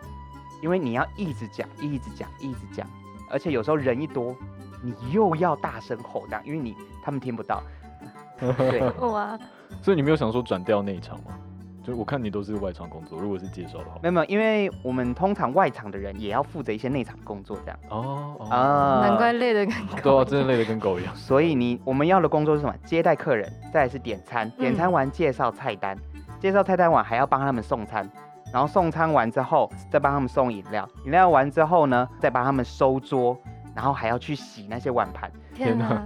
[0.62, 2.88] 因为你要一直讲，一直讲，一直讲，
[3.30, 4.36] 而且有时候人一多，
[4.82, 7.64] 你又要大声吼这样，因为你他们听不到。
[8.58, 9.40] 对，哇！
[9.82, 11.38] 所以你没有想说转调内场吗？
[11.84, 14.00] 就我看你都是外场工作，如果是介绍的话。
[14.02, 17.80] 没有没有，因为我们通常外场的人也要负责一些内场工作这样。
[17.90, 18.48] 哦哦。
[18.50, 20.02] 啊，难怪累得跟狗。
[20.02, 21.16] 对啊，真的累得跟狗一样。
[21.16, 22.74] 所以你我们要的工作是什么？
[22.86, 25.98] 接待客人，再来是点餐，点餐完介绍菜单。
[25.98, 26.13] 嗯
[26.44, 28.06] 介绍菜单完还要帮他们送餐，
[28.52, 33.40] 然后送餐完之后再帮他们送饮料，饮料完之后呢，再帮他们收桌，
[33.74, 35.32] 然后还要去洗那些碗盘。
[35.56, 36.06] 天哪！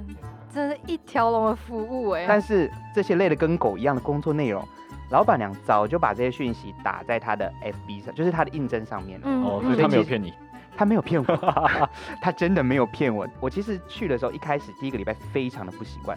[0.54, 2.26] 真是一条龙的服务哎。
[2.28, 4.63] 但是这些累得跟狗一样的工作内容，
[5.10, 9.26] 老板娘早就把这些讯息打在他的 FB 上，就是他的应征上面了。
[9.28, 10.32] 嗯哦，所以他没有骗你，
[10.78, 11.69] 他没有骗我，
[12.21, 13.28] 他真的没有骗我。
[13.39, 16.15] 我其实去的时候，一开始第一个礼拜非常的不习惯，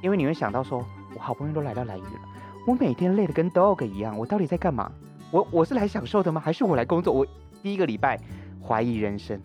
[0.00, 0.82] 因为你会想到说，
[1.14, 2.20] 我好不容易都来到蓝屿了，
[2.66, 4.90] 我每天累得跟 dog 一样，我到底在干嘛？
[5.30, 6.40] 我我是来享受的吗？
[6.40, 7.12] 还是我来工作？
[7.12, 7.26] 我
[7.62, 8.18] 第一个礼拜
[8.62, 9.40] 怀疑人生，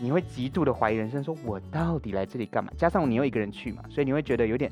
[0.00, 2.70] 你会极度的怀疑人生，说我到底来这里干嘛？
[2.76, 4.70] 加上你又一个人去嘛，所以你会觉得有点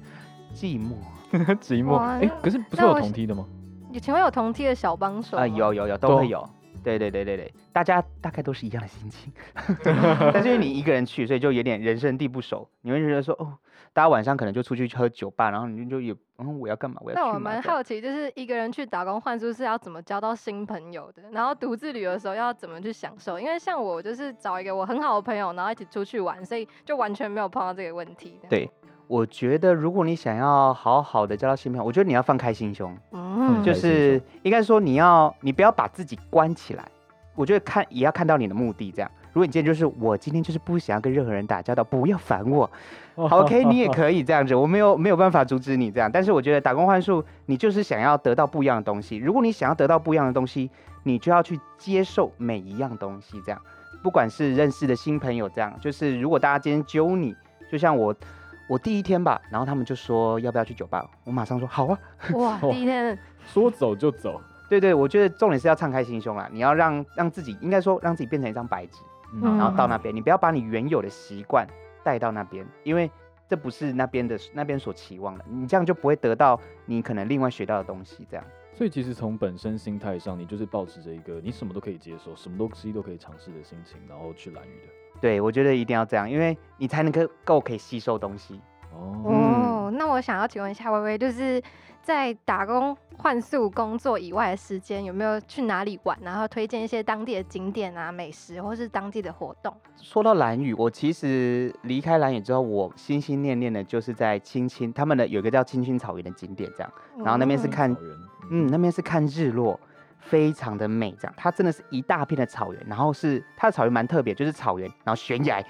[0.54, 0.92] 寂寞。
[1.60, 1.92] 寂寞。
[1.92, 3.46] 哇哎，可是不是有同梯的吗？
[3.90, 6.48] 你请问有同梯的小帮手啊、有有有都会有。
[6.84, 9.32] 对对对对对，大家大概都是一样的心情，
[10.32, 13.54] 但是因为你一个人去，所以就有点人生地不熟，你会觉得说哦，
[13.96, 17.00] 大家晚上可能就出去喝酒吧，然后你就也嗯，我要干嘛？
[17.02, 17.22] 我要去。
[17.22, 21.22] 那我蛮好奇，就是一个人去打工换宿是要怎么交到新朋友的？
[21.32, 23.40] 然后独自旅游的时候要怎么去享受？
[23.40, 28.38] 因为像我就是找一个我很好的朋友，然后一起出去玩，所以就完全没有碰到这个问题。
[28.50, 28.70] 对，
[29.06, 36.86] 我觉得如果你想要好好的交到新朋友，我觉得你要放开心胸，嗯，就是应该说你要你不要把自己关起来。
[37.34, 39.10] 我觉得看也要看到你的目的，这样。
[39.36, 42.70] 如果你今天就是我今天就是不想要跟任何人打交道，不要烦我。
[43.28, 46.10] 好，OK，你也可以这样子，我没有没有办法阻止你这样。
[46.10, 49.18] 但是我觉得打工换术，你就是想要得到不一样的东西。
[49.18, 50.70] 如果你想要得到不一样的东西，
[51.02, 53.60] 你就要去接受每一样东西，这样。
[54.02, 57.36] 不管是认识的新朋友，这样，就是如果大家今天揪你，
[57.70, 58.16] 就像我，
[58.70, 61.98] 我第一天吧，然后他们就说要不要去酒吧，我马上说好啊。
[62.32, 64.40] 哇，第一天说走就走。
[64.68, 71.66] 对对，我觉得重点是要敞开心胸啦，你要让让自己，应该说让自己变成一张白纸，嗯、然后到那边，你不要把你原有的习惯
[72.02, 73.10] 带到那边，因为
[73.48, 78.26] 这不是那边的那边所期望的，你这样就不会得到你可能另外学到的东西。
[78.30, 84.92] 这样，所以其实从本身心态上，你就是保持着一个你什么都可以接受，什么东西都可以尝试的心情，然后去蓝鱼的。
[85.20, 88.60] 对，我觉得一定要这样，因为你才能够够可以吸收东西。
[88.92, 91.62] 哦，哦，那我想要请问一下薇薇，就是。
[92.06, 96.16] 在打工换宿工作以外的时间，有没有去哪里玩？
[96.22, 99.74] 然后推荐一些当地的景点啊、美食，或是当地的活动。
[99.96, 106.92] 说到蓝屿，我其实离开蓝屿之后，我心心念念的就是在青青，他们的有一个叫青青草原的景点，这样。
[107.18, 107.90] 然后那边是看，
[108.52, 109.80] 嗯，那边是看日落，
[110.20, 111.34] 非常的美，这样。
[111.36, 115.60] 它真的是一大片的草原，然后是它的草原蛮特别，就是草原，然后悬崖，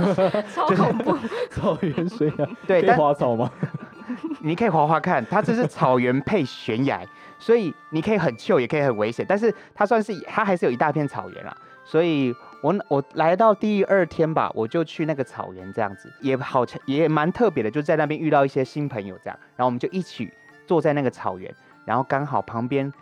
[0.54, 1.16] 超恐怖，
[1.50, 3.50] 草原悬崖，对，可以滑草吗？
[4.40, 7.02] 你可以滑滑看，它这是草原配悬崖，
[7.38, 9.24] 所以你可以很 chill，也可以很危险。
[9.28, 11.56] 但是它算是它还是有一大片草原啦。
[11.84, 20.28] 所以我我来到第二天吧，我就去那个草原这样子，也好也蛮特别的，就在那边遇到一些新朋友这样，然后我们就一起
[20.66, 22.92] 坐在那个草原，然后刚好旁边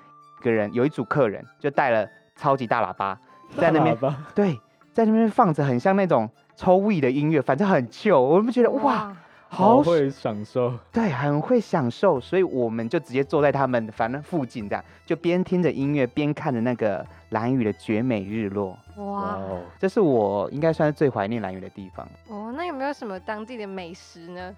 [0.41, 3.19] 一个人有一组客人就带了超级大喇叭
[3.57, 3.97] 在那边，
[4.35, 4.61] 对，
[4.93, 8.83] 在那边放着很像那种抽 V 的音乐，反正很 chill，我们觉得哇。
[8.83, 9.17] 哇
[9.55, 18.77] 好会享受， 对，很会享受，所以我们就直接坐在他们反正附近，这样就边听着音乐边看着那个兰屿的绝美日落。
[18.97, 19.39] 哇，
[19.79, 22.07] 这是我应该算是最怀念兰屿的地方。
[22.29, 24.55] 哦，那有没有什么当地的美食呢？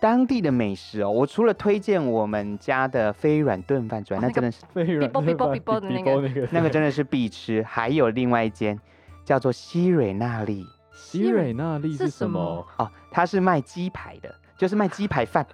[0.00, 5.36] 当地的美食哦，我除了推荐我们家的飞软炖饭之外，那真的是飞软炖饭
[5.80, 7.62] 的那个，那个真的是必吃。
[7.62, 8.76] 还有另外一间
[9.24, 10.66] 叫做西蕊那莉。
[11.12, 12.66] 西蕊那利是什么？
[12.78, 15.46] 哦，他是卖鸡排的，就是卖鸡排饭。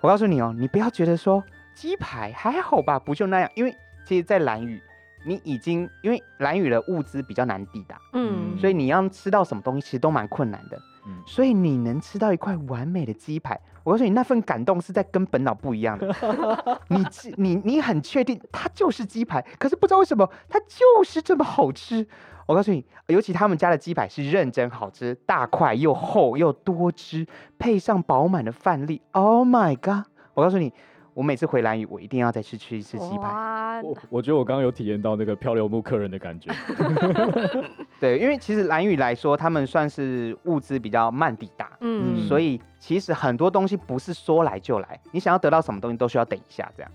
[0.00, 1.42] 我告诉你哦，你不要觉得说
[1.74, 3.50] 鸡排还好吧，不就那样。
[3.54, 4.80] 因为其实，在蓝屿，
[5.26, 10.78] 你已经因为蓝雨的物资比较难抵达，嗯，所以你要吃到什么东西，其实都蛮困难的。
[11.06, 16.06] 嗯，所以你能吃到一块完美的鸡排，我告诉你，那份感动是在跟本岛不一样的。
[16.88, 17.04] 你
[17.36, 22.06] 你你很确定它就是鸡排，可是不知道为什么它就是这么好吃。
[22.48, 27.26] 我告诉你，尤其他们家的鸡排是认真好吃，大块又厚又多汁，
[27.58, 30.06] 配上饱满的饭粒，Oh my god！
[30.32, 30.72] 我告诉你，
[31.12, 33.82] 我每次回兰屿，我一定要再去吃一次鸡排。
[33.84, 36.50] 我我觉得我刚刚有体验到那个漂流木客人的感觉。
[38.00, 46.90] 对，因为其实兰屿来说，他们算是物资比较慢抵达，嗯，所以其实很多东西不是说来就来，你想要得到什么东西都需要等一下这样。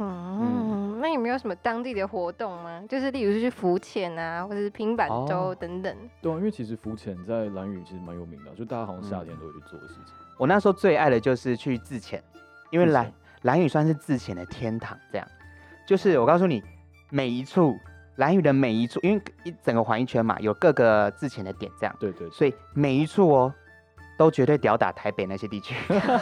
[0.00, 0.27] 嗯。
[0.98, 2.82] 嗯那有没有什么当地的活动吗？
[2.88, 5.94] 就是例如是去浮潜啊，或者是平板舟等等。
[5.94, 10.14] 哦、对啊，因为其实浮潜在蓝屿其实蛮有名的，就大家好像夏天都会去做的事情。
[10.36, 12.22] 我那时候最爱的就是去自潜，
[12.70, 14.98] 因为蓝蓝屿算是自潜的天堂。
[15.12, 15.28] 这样，
[15.86, 16.62] 就是我告诉你，
[17.10, 17.76] 每一处
[18.16, 21.96] 蓝屿的每一处，因为一整个环一圈嘛，有各个自潜的点，这样。
[22.00, 22.30] 对，对对。
[22.30, 23.54] 所以每一处哦。
[24.18, 25.74] 都绝对吊打台北那些地区，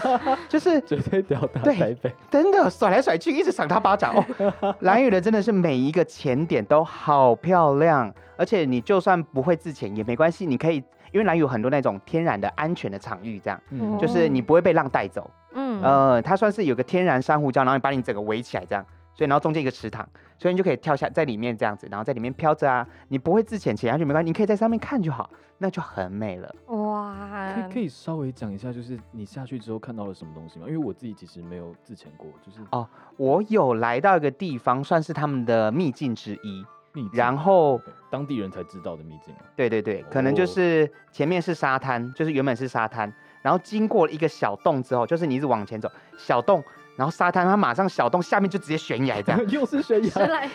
[0.49, 4.15] 就是绝对吊打台北，真的甩来甩去，一直赏他巴掌。
[4.61, 4.77] 哦。
[4.81, 10.77] 兰屿的真的是每一个潜点都好漂亮，而且你就算不会自潜也没关系，你可以，
[11.11, 13.59] 因因为蓝屿有很多那种天然的安全的场域，这样。
[13.71, 13.99] 嗯。
[13.99, 15.31] 就是你不会被浪带走。
[15.55, 15.83] 嗯。
[15.83, 18.85] 呃，它算是有个天然珊瑚礁，然后把你整个围起来这样，
[19.17, 20.07] 所以然后中间一个池塘，
[20.39, 26.55] 所以你就可以跳下在里面这样子，然后在里面飘着啊，你不会自潜潜下去没关系，你可以在上面看就好，那就很美了。
[26.67, 30.67] 哇可以可以稍微讲一下，就是你下去之后看到了什么东西吗？
[30.69, 36.65] 因为我自己其实没有自潜过，就是哦我有来到一个地方，算是他们的秘境之一，
[37.13, 39.41] 然后当地人才知道的秘境嘛。
[39.57, 46.63] 对对对，可能就哦是前面是沙滩，就是原本是沙滩，然后经过一个小洞之后，就是你一直往前走，小洞，
[46.97, 49.41] 然后沙滩，它马上小洞下面就直接悬崖这样。
[49.49, 50.49] 又是悬崖，来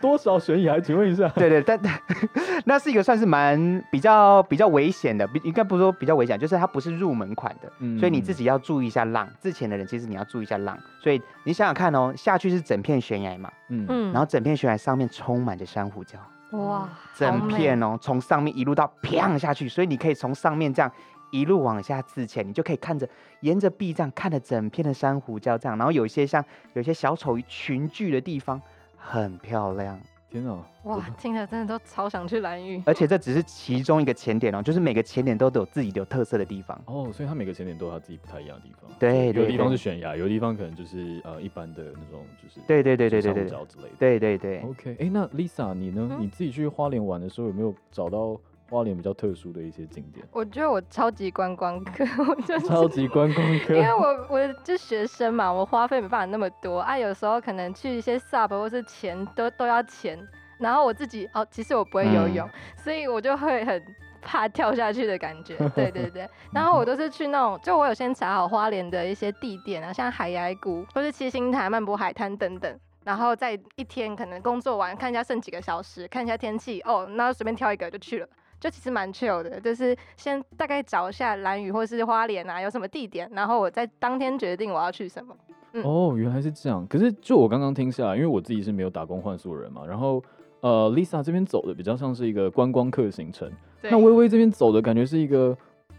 [0.00, 0.78] 多少悬崖？
[0.78, 1.28] 请问一下。
[1.30, 1.80] 对对，但
[2.66, 9.28] 那是一个算是蛮比较比较危险的，比应该不是说比较危险，就是它不是入门款的，嗯所以你自己要注意一下浪。
[9.40, 16.16] 之前的人其实你要注意一下浪，所以你想想看哦，下去是整片悬崖嘛，嗯嗯然后整片悬崖上面充满着珊瑚礁，
[16.58, 20.90] 哇，整片哦，从上面一路到砰下去，所以你可以从上面这样
[21.34, 23.08] 一路往下自潜，你就可以看着
[23.40, 26.44] 沿着壁这样看着整片的珊瑚礁这样，然后有一些像
[26.74, 28.62] 有一些小丑鱼群聚的地方，
[28.96, 29.98] 很漂亮。
[30.30, 32.82] 天啊，哇，听着真的都超想去蓝屿。
[32.86, 36.80] 而且这只是其中一个潜点哦，就是每个潜点都都有自己有特色的地方。
[36.86, 38.90] 哦，所以它每个潜点都有它自己不太一样的地方。
[38.98, 43.96] 对对有的地方是悬崖，有的地方可能就是呃一般的那种就是对对对对对对珊瑚礁之类的。
[43.96, 46.08] 对对对，OK，哎，那 Lisa 你呢？
[46.10, 48.36] 嗯你自己去花莲玩的时候有没有找到
[48.74, 50.26] 花莲比较特殊的一些景点？
[50.32, 53.80] 我觉得我超级观光客，我就是超级观光客因。
[53.80, 60.18] 为我我就学生嘛，我花费没办法那么多啊，有时候可能去一些 sub 或是钱都都要钱，
[60.58, 63.80] 然后我自己哦，其实我不会游泳，所以我就会很
[64.20, 66.28] 怕跳下去的感觉， 对对对。
[66.52, 72.76] 然后我都是去那种，就我有先查好花莲的一些地点啊，像海崖谷或是七星潭、漫步海滩等等。
[73.04, 78.26] 然后在一天可能工作完，看一下剩几个小时，看一下天气，哦，那就随便挑一个就去了。
[78.64, 85.36] 就其实蛮 chill 的，就是先大概找一下蓝屿或是花莲啊，有什么地点，然后我在当天决定我要去什么。
[85.82, 86.86] 哦，原来是这样。
[86.86, 90.24] 可是就我刚刚听下来，因为我自己是没有打工换宿的人嘛，然后
[90.60, 95.54] 呃，Lisa 这边走的比较像是一个观光客行程，那微微这边走的感觉是一个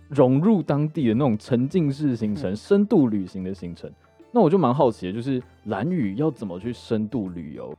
[0.09, 3.91] 融入当地的那种沉浸式行程、嗯深度旅行的行程。
[4.31, 7.71] 那我就蛮好奇的，就是蓝屿要怎么去深度旅游？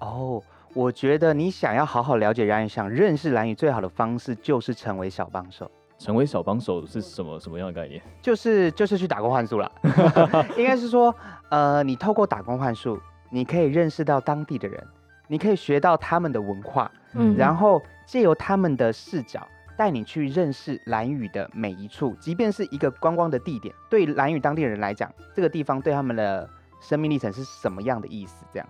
[0.00, 0.42] 哦，
[0.76, 7.98] 我觉得你想要好好了解蓝屿，想认识蓝屿，最好的方式就是成为小帮手，成为小帮手是什么什么样的概念？
[8.20, 9.72] 就是就是去打工换宿啦。
[10.54, 11.14] 应该是说，
[11.48, 14.86] 呃，你透过打工换宿，你可以认识到当地的人，
[15.28, 19.40] 你可以学到他们的文化，嗯然后借由他们的视角。
[19.78, 26.48] 带你去认识蓝屿的每一处，即便是一个观光的地点，对蓝屿当地人来讲，这个地方对他们的
[26.80, 28.46] 生命历程是什么样的意思？
[28.50, 28.66] 这样，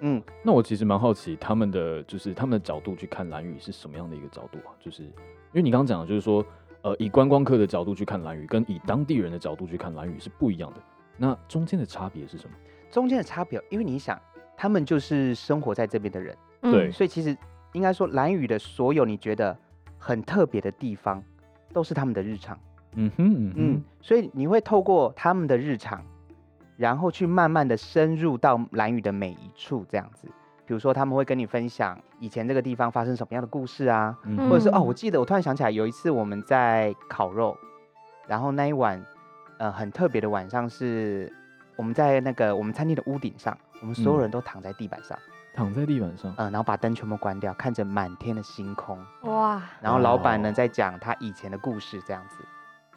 [0.00, 4.74] 嗯，那我其实蛮好奇他们的就是他们的角度去看兰屿是什么样的一个角度啊？
[4.78, 5.10] 就是因
[5.54, 6.44] 为你刚刚讲的就是说，
[6.82, 10.80] 呃，以观光客的角度去看兰屿，跟以当地人的角度去看兰屿是不一样的。
[11.16, 12.54] 那中间的差别是什么？
[12.90, 14.20] 中间的差别，因为你想，
[14.56, 17.36] 他们就是生活在这边的人，嗯对所以其实
[17.72, 19.56] 应该说，兰屿的所有你觉得
[19.98, 21.22] 很特别的地方，
[21.72, 22.58] 都是他们的日常。
[22.98, 26.04] 嗯哼嗯哼嗯，所以你会透过他们的日常，
[26.76, 30.28] 然后去慢慢的深入到蓝屿的每一处，这样子。
[30.66, 37.56] 比如说，他们会跟你分享以前这个地方发生什么样的故事啊，嗯或者是哦，嗯我记得我突然想起来，有一次我们在烤肉，
[38.26, 39.00] 然后那一晚，
[39.58, 41.32] 呃，很特别的晚上是
[41.76, 45.16] 我们在那个我们餐厅的屋顶上，我们所有嗯人都躺在地板上，
[45.54, 52.44] 躺在地板上，嗯、然后把灯全部关掉，看着满天的星空，哇，然后老板呢在讲他以前的故事，这样子。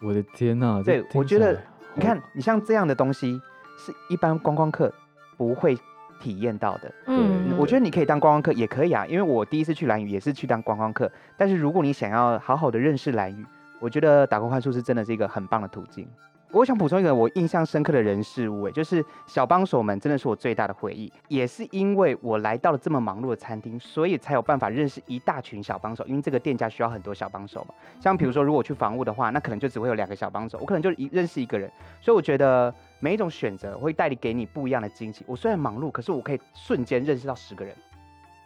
[0.02, 0.82] 我的天呐！
[0.84, 1.56] 对我觉得
[1.94, 3.40] 你看，你像这样的东西，
[3.80, 4.92] 是一般观光客
[5.36, 5.76] 不会
[6.20, 6.92] 体验到的。
[7.06, 11.10] 嗯，我觉得你可以当观光客也可以啊，因为我第一次去蓝屿也是去当观光客。
[11.36, 13.44] 但是如果你想要好好的认识蓝屿，
[13.80, 16.06] 我觉得打工换宿是真的是一个很棒的途径。
[16.52, 21.10] 我想补充一个我印象深刻的人事物，哎，就是小帮手们真的是我最大的回忆。
[21.28, 26.04] 也是因为我来到了这么忙碌的餐厅，所以才有办法认识一大群小帮手。
[26.08, 27.74] 因为这个店家需要很多小帮手嘛。
[28.00, 31.70] 像比如说，如果去房务的话，那可能就只会有两个小帮手，我可能就一认识一个人。
[32.00, 35.24] 所以我觉得每一种选择会带给你不一样的惊喜。
[35.26, 37.74] 我虽然忙碌，可是我可以瞬间认识到十个人。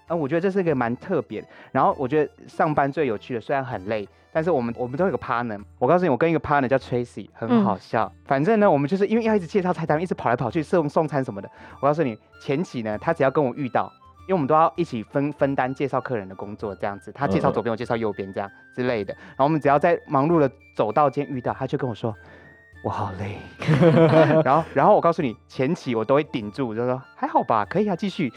[0.08, 1.48] 嗯，我觉得这是一个蛮特别的。
[1.72, 5.58] 然后我觉得上班最有趣的，虽然很累，但是我们我们都有个 partner。
[5.78, 8.12] 我告诉你，我跟一个 partner 叫 Tracy，很好笑。
[8.26, 11.50] 反正呢，我们就是因为要一直介绍菜单，一直跑来跑去送送餐什么的。
[11.80, 13.90] 我告诉你，前期呢，他只要跟我遇到，
[14.26, 17.10] 因为我们都要一起分分担介绍客人的工作，这样子。
[17.12, 19.14] 他介绍左边，我介绍右边，这样之类的。
[19.28, 22.14] 然后我们只要在忙碌的走道间遇到，他就跟我说
[22.84, 23.38] 我好累。
[24.44, 28.30] 然后，然后我告诉你，前期我都会顶住，就说还好吧，可以啊，继续。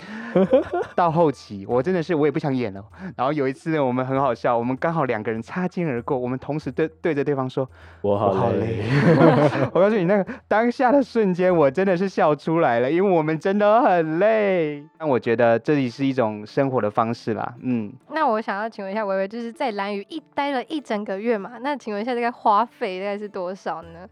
[0.95, 2.81] 到后期，我真的是我也不想演了。
[3.17, 7.69] 然后有一次呢，我们很好笑，我们刚好两个人擦肩而过，我们同时对对着对方说
[8.01, 8.83] ：“我好累。
[9.15, 14.81] 好 ”我告诉你，那个当下的瞬间，我真的是笑出来了，因为我们真的很累。
[14.97, 17.91] 但我觉得这里是一种生活的方式啦，嗯。
[18.11, 21.57] 那我想要请问一下微微，就是在蓝屿一待了一整个月嘛？
[21.59, 24.07] 那请问一下，这个花费大概是多少呢？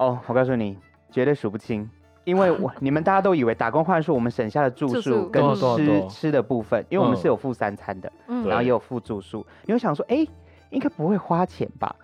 [0.00, 0.78] 哦，我告诉你，
[1.10, 1.88] 绝对数不清。
[2.24, 9.46] 因为我 你们大家都以为打工换宿，我们省下的住宿跟吃吃的部分，因为我们是有付三餐的，嗯、然后也有付住宿。
[9.66, 10.26] 你会想说，哎，
[10.70, 11.94] 应该不会花钱吧？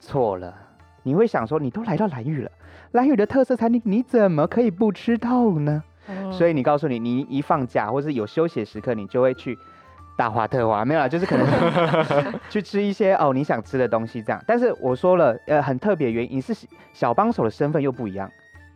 [0.00, 0.52] 错了，
[1.04, 2.50] 你会想说，你都来到兰屿了，
[2.90, 5.84] 兰屿的特色餐厅，你怎么可以不吃到呢？
[6.08, 9.56] 嗯、所以你告诉你，你一放假或是有休息的时刻，你就会去
[10.16, 11.46] 大花特花，没有啦，就是可能
[12.48, 14.42] 去吃一些哦你想吃的东西这样。
[14.46, 16.54] 但是我说了，呃，很特别原因是
[16.92, 18.30] 小帮手的身份又不一样。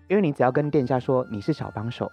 [0.09, 2.11] 因为你只要跟店家说你是小帮手，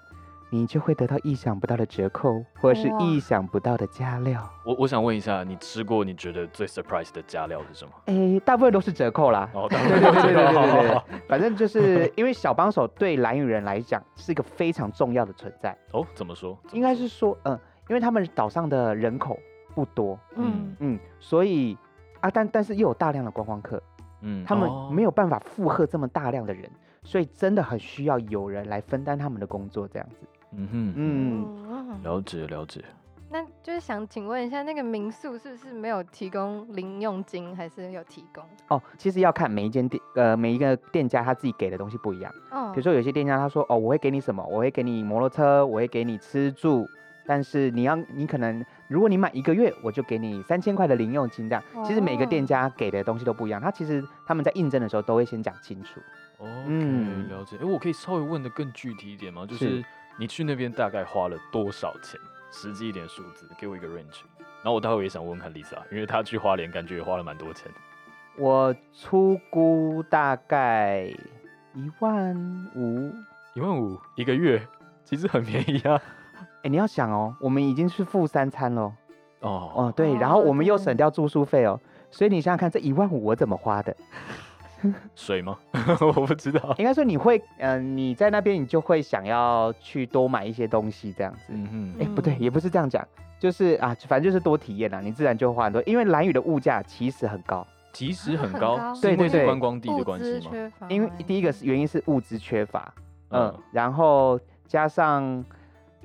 [0.52, 4.48] 你就会得到意想不到的折扣，或者是意想不到的加料。
[4.64, 7.92] 我我想问一下，你吃过你觉得最 surprise 的加料是什么？
[8.06, 9.50] 哎，大部分都是折扣啦。
[9.52, 11.02] 哦，对对对对对对对。
[11.28, 15.76] 反正就是因为小帮手对蓝雨人来讲是一个非常重要的存在。
[15.92, 16.56] 哦，怎么说？
[16.74, 17.60] 应该是说，嗯，
[17.90, 19.40] 因为他们岛上的人口
[19.74, 21.78] 不多，嗯嗯，所以
[22.20, 23.82] 啊，但但是又有大量的观光客，
[24.22, 26.70] 嗯，他们没有办法负荷这么大量的人。
[27.04, 30.28] 所以真的很需要有人来分担他们的工作，这样子。
[30.52, 32.84] 嗯哼，嗯，了解了解。
[33.30, 38.44] 那就是想请问一下，那个民宿是不是没有提供零用金，还是有提供？
[38.68, 42.30] 哦，其实要看每一间店，呃，每一个店家他自己给的东西不一样。
[42.52, 42.72] 哦。
[42.74, 44.46] 比如说有些店家他说，哦，我会给你什么？
[44.46, 46.86] 我会给你摩托车，我会给你吃住，
[47.28, 51.64] 但是你要，你可能如果你买一个月，我就给你三千块的零用金这样。
[51.74, 51.84] 哦。
[51.86, 56.00] 其实每个店家给的东西都不一样，他其实他们在应征的时候都会先讲清楚。
[56.38, 57.58] OK，了解。
[57.62, 59.46] 哎，我可以稍微问的更具体一点吗？
[59.46, 59.84] 就是
[60.18, 62.20] 你去那边大概花了多少钱？
[62.50, 64.22] 实际一点数字，给我一个 range。
[64.38, 67.70] 然后我待会也想问问看 Lisa，因为她去花莲感觉也花了蛮多钱。
[68.38, 71.12] 我出估大概
[71.74, 73.14] 一万五，
[73.54, 74.66] 一万五一个月，
[75.04, 76.02] 其实很便宜啊。
[76.64, 78.82] 哎，你要想哦，我们已经是付三餐了。
[79.42, 81.80] 哦哦，对，然后我们又省掉住宿费哦，
[82.10, 83.96] 所以你想想看，这一万五我怎么花的？
[85.16, 85.58] 水吗？
[86.02, 86.76] 我不知道。
[86.78, 91.40] 应该说你会，嗯、呃，你在那边你就会想要去多买一些东西这样子。
[91.50, 91.96] 嗯嗯。
[92.00, 93.06] 哎、欸，不对，也不是这样讲，
[93.40, 95.82] 就是啊，反正就是多体验啦，你自然就花很多。
[95.84, 98.78] 因为兰屿的物价其实很高，其实很高。
[99.02, 99.46] 对对对。
[99.46, 100.72] 观光地的关系吗？
[100.90, 102.94] 因为第一个是原因是物资缺乏，
[103.30, 105.44] 嗯，嗯然后加上，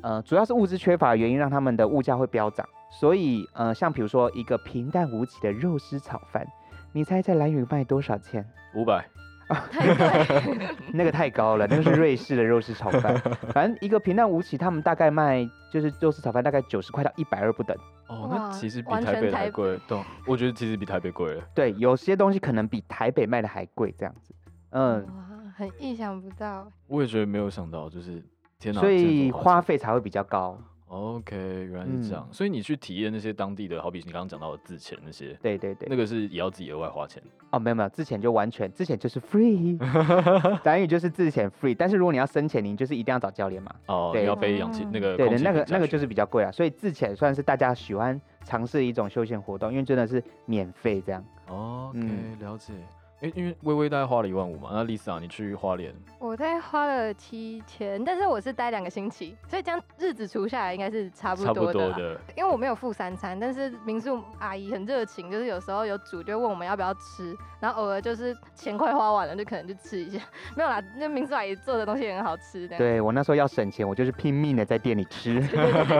[0.02, 2.68] 呃，主要是物资缺乏的原因让他们的物价会飙涨。
[2.90, 6.46] 所以，呃，像比如说一个平淡无奇的肉丝炒饭，
[6.92, 8.46] 你猜在兰屿卖多少钱？
[8.74, 9.08] 五百，
[10.92, 13.16] 那个太高了，那个是瑞士的肉丝炒饭。
[13.54, 17.74] 反正一个平淡无奇，他们大概卖就是肉丝炒饭，大概九十块到一百二不等。
[18.08, 19.78] 哦，那其实比台北还贵。
[19.88, 21.42] 对，我觉得其实比台北贵了。
[21.54, 24.34] 对，有些东西可能比台北卖的还贵，这样子。
[24.70, 25.12] 嗯，哇，
[25.56, 26.66] 很意想不到。
[26.88, 28.22] 我也觉得没有想到，就是
[28.62, 30.56] 天哪，所以花费才会比较高。
[30.86, 37.22] OK，原来是这样，嗯、所以你去体验那些当地的，好比你刚刚讲到的自潜那些，对对对，那个是也要自己额外花钱。
[37.50, 39.78] 哦，没有没有，自潜就完全自潜就是 free，
[40.62, 51.24] 短语就是自潜 free，但是如果你要深潜，你就是一定要找教练嘛，哦，对要背氧气那个，对的，那个那个就是比较贵啊，所以自潜算是大家喜欢尝试的一种休闲活动，因为真的是免费这样。
[51.48, 52.74] OK，、嗯、了解。
[53.22, 61.54] 哎，因为微微大概花了一万五嘛，那 Lisa 你去花莲，我大概花了七千，但是我是待两个星期，所以这样日子除下来应该是差不多的。
[61.54, 70.18] 差不多的，因为我没有付三餐，但是民宿阿姨很热情，就是有时候有煮就问我们要不要吃，然后偶尔就是钱快花完了就可能就吃一下，
[70.56, 72.76] 没有啦，那民宿阿姨做的东西也很好吃的。
[72.76, 75.40] 对，我那时候要省钱，我就是拼命的在店里吃，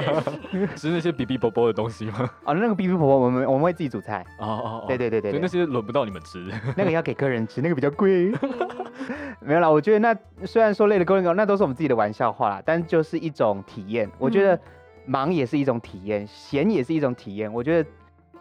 [0.75, 2.29] 吃那些比比啵啵的东西吗？
[2.43, 4.27] 哦，那个比比啵啵我们我们会自己煮菜。
[4.39, 7.12] 哦哦哦，对对对对，所以那些轮不到你们吃，那个要给。
[7.15, 8.33] 个人吃那个比较贵，
[9.41, 9.71] 没有啦。
[9.71, 14.11] 我觉得那虽然说累的够那都是我们自己的玩笑话啦，但就是一种体验。
[14.19, 14.59] 我觉得
[15.05, 17.53] 忙也是一种体验，闲也是一种体验。
[17.53, 17.91] 我觉得，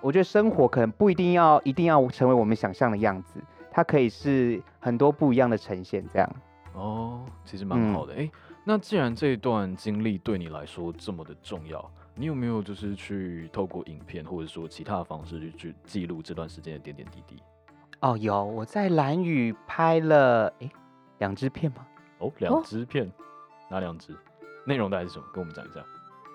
[0.01, 3.39] 我觉得生活可能不一定要一定要成为我们想象的样子，
[3.71, 6.03] 它可以是很多不一样的呈现。
[6.13, 6.29] 这样
[6.73, 8.13] 哦，其实蛮好的。
[8.13, 8.31] 哎、嗯欸，
[8.63, 17.41] 那既然这一段经历对你来说这么的重要，你有没有就是去透过影片或者说其他的方式去去记录这段时间的点点滴滴？
[18.01, 20.69] 哦，有我在蓝屿拍了诶
[21.19, 21.85] 两支片吗？
[22.17, 23.11] 哦，两支片，哦、
[23.69, 24.15] 哪两支？
[24.65, 25.25] 内容大概是什么？
[25.31, 25.79] 跟我们讲一下。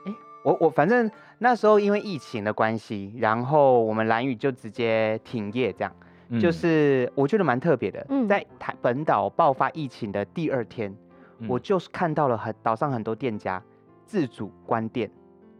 [0.06, 0.14] 诶，
[0.44, 5.92] 我我反正那时候因为疫情的关系，然后我们蓝宇就直接停业这样，
[6.28, 10.94] 嗯就是我觉得蛮特别的，嗯在台本岛爆发疫情的第二天，
[11.38, 13.60] 嗯我就是看到了很岛上很多店家
[14.04, 15.10] 自主关店，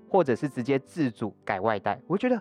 [0.08, 2.40] 或者是直接自主改外带，我觉得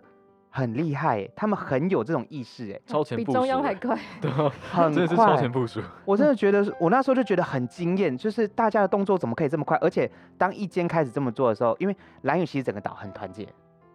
[0.55, 3.99] 很厉害耶，他们很有这种意识哎，超前部署比中央还 快。
[4.21, 5.81] 对啊，很 真的是超快前部署。
[6.05, 9.75] 我真的觉得，我那时候就觉得很惊艳，就是大家的动作怎么可以这么快？
[9.79, 13.45] 而且当一间开始这么做的时候，因为兰屿其实整个岛很团结，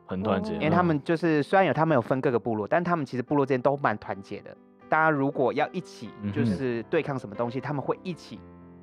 [0.05, 4.55] 很团结，哦因为他们就是虽然有他们有分各个部落，但他们其实部落之间都蛮团结的。
[4.91, 8.39] 大家如果要一起就是对抗什么东西，他们会一起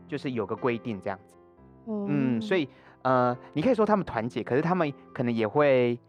[0.08, 1.36] 就是有个规定这样子。
[1.86, 2.70] 嗯，所以以
[3.04, 6.00] 呃，你可以说他们团结，可是他们可能也会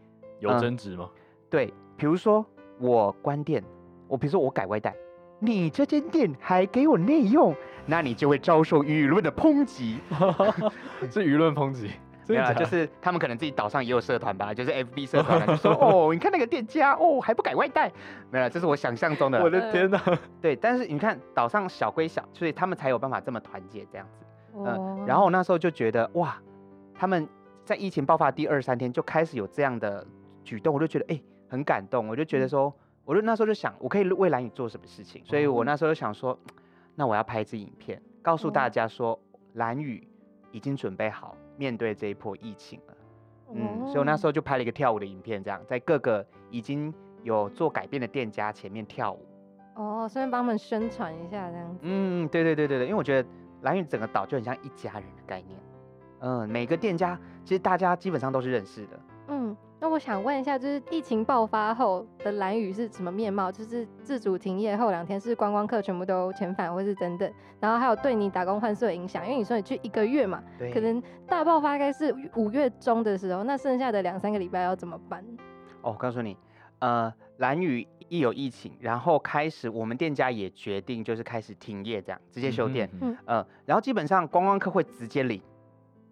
[0.41, 1.11] 有嗯争执吗？
[1.51, 2.45] 对，比如说
[2.79, 3.63] 我关店，
[4.07, 4.95] 我比如说我改外带，
[5.39, 7.55] 你这间店还给我内用，
[7.87, 9.99] 那你就会遭受舆论的抨击。
[11.11, 11.91] 是舆论抨击，
[12.29, 17.91] 没有就是他们可能自己岛上也有社团吧，就是 FB 社团啊，就说 哦，你看那个店家哦还不改外带，
[18.31, 19.43] 没有啦，这是我想象中的。
[19.43, 20.01] 我的天哪！
[20.43, 24.27] 对，但是你看岛上小归小，所以他们才有办法这么团结这样子。
[24.57, 26.37] 嗯，哦然后我那时候就觉得哇，
[26.95, 27.27] 他们
[27.65, 30.07] 在疫情爆发第二三天就开始有这样的
[30.45, 32.73] 举动，我就觉得哎、很感动，我就觉得说，
[33.05, 36.39] 我就那时候就想，我可以为蓝宇做什么事情，所以我那时候就想说，
[36.95, 39.19] 那我要拍一支影片，告诉大家说，
[39.55, 40.07] 蓝宇
[40.53, 42.95] 已经准备好面对这一波疫情了。
[43.55, 46.93] 嗯，所以我那时候就拍了一个跳舞的影片，这样在各个已经
[47.23, 49.25] 有做改变的店家前面跳舞。
[49.75, 51.79] 哦，顺便帮他们宣传一下这样子。
[51.83, 53.29] 嗯，对对对对对，因为我觉得
[53.63, 55.59] 蓝屿整个岛就很像一家人的概念。
[56.21, 59.01] 嗯，每个店家其实大家基本上都是认识的。
[59.29, 63.51] 嗯，那我想问一下，就是疫情爆发后的蓝屿是什么面貌？
[63.51, 69.25] 就是自主停业后两天，是观光客全部都遣返，或是等等，然后还有对你打工换宿的影响？
[69.25, 75.25] 因为你说你去一个月嘛，对可能大爆发应该是五月中的时候，那剩下的两三个礼拜要怎么办？
[75.83, 76.37] 哦，我告诉你，
[76.81, 82.91] 呃，蓝屿一有疫情，然后开始我们店家也决定就是开始停业，这样直接休店。
[82.95, 85.41] 嗯，嗯呃，然后基本上观光客会直接领，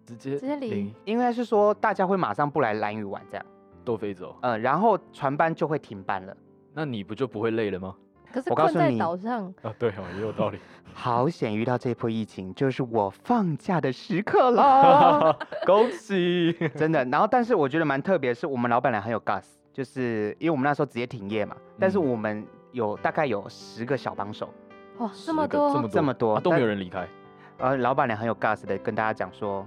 [0.05, 3.45] 直接直接领领应该是说大家会马上不来蓝屿玩这样。
[3.87, 6.35] 都飞走，嗯，然后船班就会停班了。
[6.73, 7.95] 那你不就不会累了吗？
[8.33, 10.59] 可是困在我告诉你岛上，啊，对哦，也有道理。
[10.93, 15.33] 好险遇到这波疫情，就是我放假的时刻了。
[15.65, 16.51] 恭喜！
[16.75, 17.05] 真的。
[17.05, 24.49] 然后，但是我觉得蛮特别，是我们老板娘很有 gas，就是因为我们那时候直接停业嘛，但是嗯我们有大概有十个小帮手，
[24.97, 27.07] 哇，十这么多，个这么这么多啊都没有人离开。
[27.59, 29.65] 呃，老板娘很有 gas 的跟大家讲说，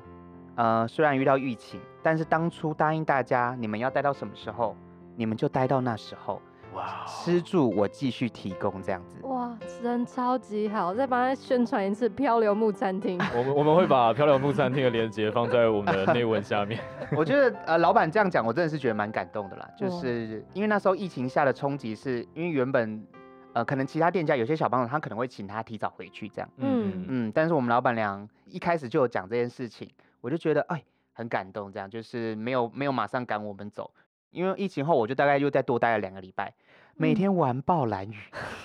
[0.56, 4.76] 呃，虽然遇到疫情，但是当初答应大家你们要待到什么时候，
[5.16, 6.40] 你们就待到那时候，
[6.74, 9.18] 哇，吃住我继续提供这样子。
[9.26, 13.18] 哇，人超级好，再帮他宣传一次漂流木餐厅。
[13.36, 16.80] 我们我们会把漂流木餐厅的链接放在我们的内文下面。
[17.16, 19.68] 我觉得呃，老板这样讲，我真的是觉得蛮感动的啦。
[19.76, 23.04] 就哦是因为那时候疫情下的冲击，是因为原本
[23.52, 26.48] 呃，可能其他店家有些小朋友，他可能会请他提早回去这样。
[26.58, 29.90] 嗯嗯，但是我们老板娘一开始就有讲这件事情，
[30.20, 30.82] 我就觉得哎
[31.12, 33.90] 很感动，这样就是没有没有马上赶我们走，
[34.30, 36.52] 因为疫情后我就大概又再多待了两个礼拜，
[36.94, 38.16] 每天玩爆蓝雨。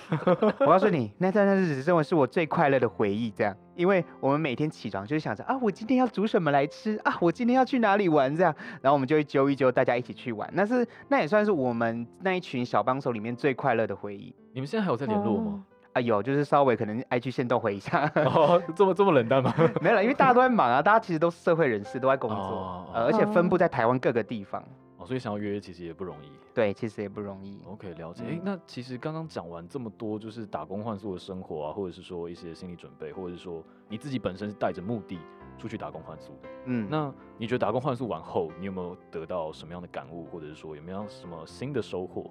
[0.60, 6.96] 我告诉你，那段日子真的是我最快乐的回忆，这样，因为我们每天起床就是想着啊，我今天要煮什么来吃？
[7.04, 8.34] 啊，我今天要去哪里玩？
[8.36, 14.36] 这样，然后我们就会揪一揪，大家一起去玩，那是那也算是我们那一群小帮手里面最快乐的回忆。
[14.54, 15.66] 你们现在还有在联络吗？
[15.96, 19.54] 啊，有，就是稍微可能 IG 限动回一下，哦， 这么这么冷淡吗？
[19.82, 24.62] 没有了，因为大家都在忙啊，大家其实都是社会人士，都在工作，哦呃，而且分布在台湾各个地方，
[24.98, 26.30] 哦，所以想要约约其实也不容易。
[26.54, 27.62] 对，其实也不容易。
[27.66, 28.26] OK，了解。
[28.28, 35.18] 嗯哎、那其实刚刚讲完这么多，就是打工换宿的生活啊，或者是说一些心理准备，或者是说你自己本身是带着目的
[35.58, 36.50] 出去打工换宿的。
[36.66, 42.30] 嗯，那你觉得打工换宿完后，你有没有得到什么样的感悟，或者是说有没有什么新的收获？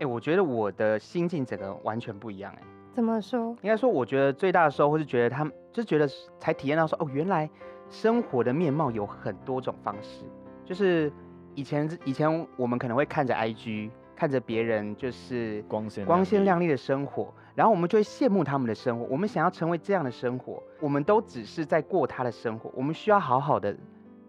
[0.00, 2.62] 哎、我觉得我的心境整个完全不一样、哎，
[2.94, 3.56] 怎么说？
[3.62, 7.50] 应该说，我觉得最大的收获是觉得他们就觉得才体验到说，哦，原来
[7.90, 10.24] 生活的面貌有很多种方式，
[10.64, 11.12] 就是
[11.54, 23.76] 以前以前我们可能会看着 IG，看着别人就是光鲜光鲜亮丽，的生活，然后我们就会羡慕他们的生活，我们想要成为这样的生活，我们都只是在过他的生活，我们需要好好的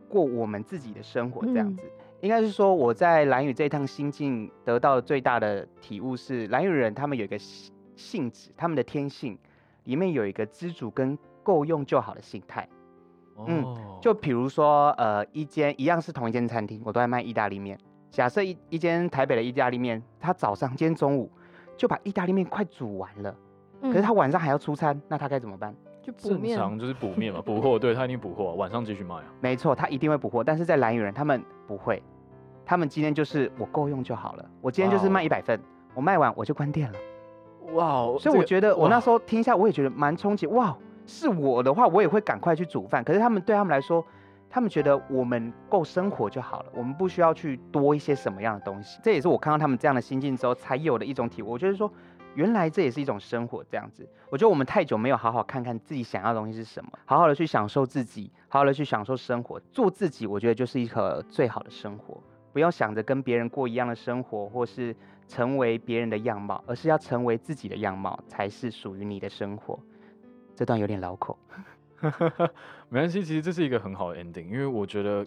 [0.10, 1.84] 过我们自己的生活，这样子。
[2.22, 7.38] 应该是说我在蓝宇这一趟心境得到的最大的体悟是，蓝宇人他们有一个
[7.96, 9.38] 性性质，他们的天性
[9.86, 12.68] 里面有一个知足跟够用就好的心态。
[13.48, 17.78] 嗯哦，就比如说，呃，一间一样是同一间餐厅，我都在卖意大利面。
[18.10, 21.30] 假设一一间台北的意大利面，他早上今天中午
[21.76, 23.36] 就把意大利面快煮完了，
[23.82, 25.76] 嗯可是他晚上还要出餐，那他该怎么办？
[26.02, 29.26] 正就补面，常就是补面嘛， 补货，对他一定补货，晚上继续卖啊。
[29.42, 32.02] 没错，他一定会补货，但是在蓝屿人他们不会，
[32.66, 35.60] 他们今天就是我够用就好了，我今天就是卖一百份，
[35.94, 36.98] 我卖完我就关店了。
[37.74, 40.48] 哇，所以我觉得我那时候候听一下，我也觉得蛮冲击。
[40.48, 43.04] 哇，是我的话，我也会赶快去煮饭。
[43.04, 44.06] 可是他们对他们来说，
[44.50, 49.00] 他们觉得我们够生活就好了，我们不需要去多一些什么样的东西。
[49.04, 51.50] 这也是我看到他们这样的心境之后才有的一种体会。
[51.50, 51.92] 我觉得说，
[52.36, 54.08] 原来这也是一种生活，这样子。
[54.30, 60.26] 我觉得我们太久没有好好看看自己想要的东西是什么，好好的去享受自己，好好的去享受生活，做自己。
[60.26, 62.22] 我觉得就是一个最好的生活。
[62.54, 64.96] 不要想着跟别人过一样的生活，或是
[65.28, 69.80] 成为别人的样貌，而是要成为自己的样貌，才是属于你的生活。
[70.56, 71.38] 这段有点绕口，
[72.90, 75.26] 没关系，其实这是一个很好的 ending，因为我觉得，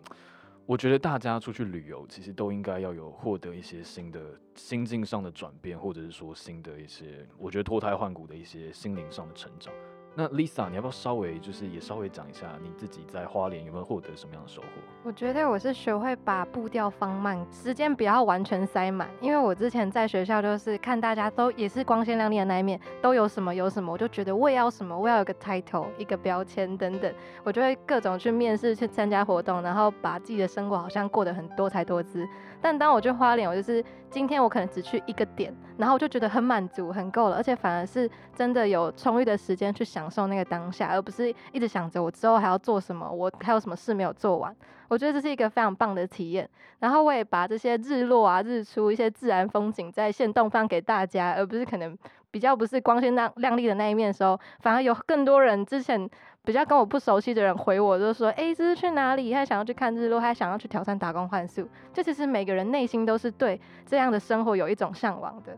[0.65, 4.21] 我觉得大家出去旅游，其实都应该要有获得一些新的
[4.55, 9.73] 心境上的转变，或者是说新的一些，我觉得脱胎换骨的一些心灵上的成长。
[10.15, 14.67] 那 Lisa，你要不要稍微就是也稍微讲一下你自己在花莲有没有获得什么样的收获？
[15.05, 19.09] 我觉得我是学会把步调放慢，时间不要完全塞满。
[19.21, 32.27] 因为我之前在学校就是看大家都也是光鲜亮丽的那一面，都有什么有什么，我就觉得我要什么，我要有个 title，一个标签等等，我就会各种去面试，去参加活动，然后把自己的生活好像过得很多才多姿。
[32.61, 44.55] 但当我去花莲，我就是今天我可能只去一个点，然后我就觉得很满足，很够了，而且反而是真的有充裕的时间去享受那个当下，而不是一直想着我之后还要做什么，我还有什么事没有做完。
[44.87, 46.49] 我觉得这是一个非常棒的体验。
[46.79, 51.99] 然后我也把这些日落啊、日出、一些自然风景在线动放给大家，而不是可能
[52.31, 56.09] 比较不是光鲜亮亮丽的那一面的时候，反而有更多人之前。
[56.45, 59.35] 比较跟我不熟悉的人回我，就说：“哎，这是去哪里？
[59.35, 65.55] 还想要去看日落，还想要去挑战打工换宿。”就其实每个人内心都是对这样的生活有一种向往的。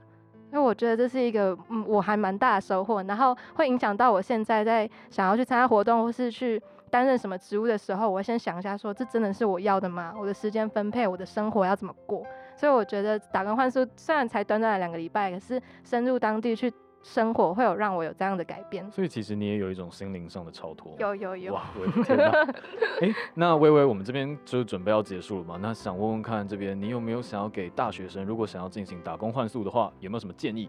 [0.53, 3.03] 因为我觉得这是一个，嗯，我还蛮大的收获。
[3.05, 10.13] 然后会影响到我现在在想要去参加活动或是去担任什么职务的时候，我会先想一下说，这真的是我要的吗？
[10.19, 12.25] 我的时间分配，我的生活要怎么过？
[12.57, 16.73] 所以我觉得打工换宿虽然才短短的两个礼拜，可是深入当地去。
[17.03, 20.95] 生活会有让我有这样的改变，所以其实你也有一种心灵上的超脱。
[20.99, 21.55] 有有有。
[21.55, 22.31] 哇，我的天哪！
[23.01, 25.59] 哎、欸，那微微，我们这边就准备要结束了嘛？
[25.61, 30.69] 那想问问看，这边你有没有想要给大学生，如果想要进行打工换宿的话，有没有什么建议？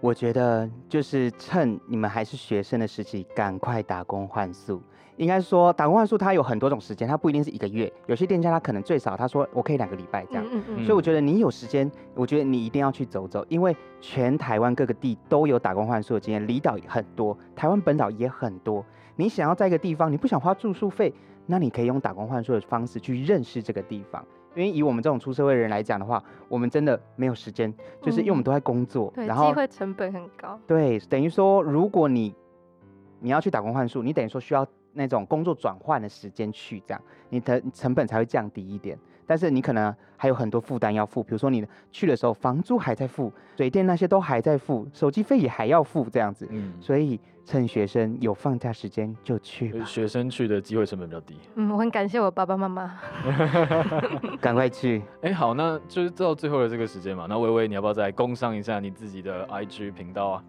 [0.00, 4.82] 我觉得就是趁你们还是学生的时期，赶快打工换宿。
[5.16, 7.92] 应该说，打工换宿它有很多种时间，它不一定是一个月。
[8.06, 10.44] 有些店家他可能最少他说我可以两个礼拜这样。
[10.50, 10.84] 嗯嗯嗯。
[10.84, 18.84] 所以我觉得你有时间，我觉得你一定要去走走，因为全台湾各个地都有打工换宿的经验，离岛很多，台湾本岛也很多。
[19.16, 21.12] 你想要在一个地方，你不想花住宿费，
[21.46, 24.24] 那你可以用打工换宿的方式去认识这个地方。
[24.54, 30.58] 因为以我们这种出社会的人来讲的话，我们真的没有时间，就是因为我们都在工作，嗯、然后机会成本很高。
[30.66, 32.34] 对，等于说如果你
[33.20, 34.66] 你要去打工换宿，你等于说需要。
[34.92, 38.98] 那种工作转换的时间去这样，你的成本才会降低一点。
[39.24, 46.46] 但是你可能还有很多负担要付，比如说你去的时候房租还在付，水电那些都还在付，手机费也还要付这样子。
[46.50, 49.84] 嗯，所以趁学生有放假时间就去吧。
[49.84, 51.38] 学生去的机会成本比较低。
[51.54, 52.98] 嗯，我很感谢我爸爸妈妈。
[54.40, 55.00] 赶快去。
[55.22, 57.26] 哎、欸，好，那就是到最后的这个时间嘛。
[57.28, 60.44] 那微微，你要不要再工商一下你自己的 IG 频道啊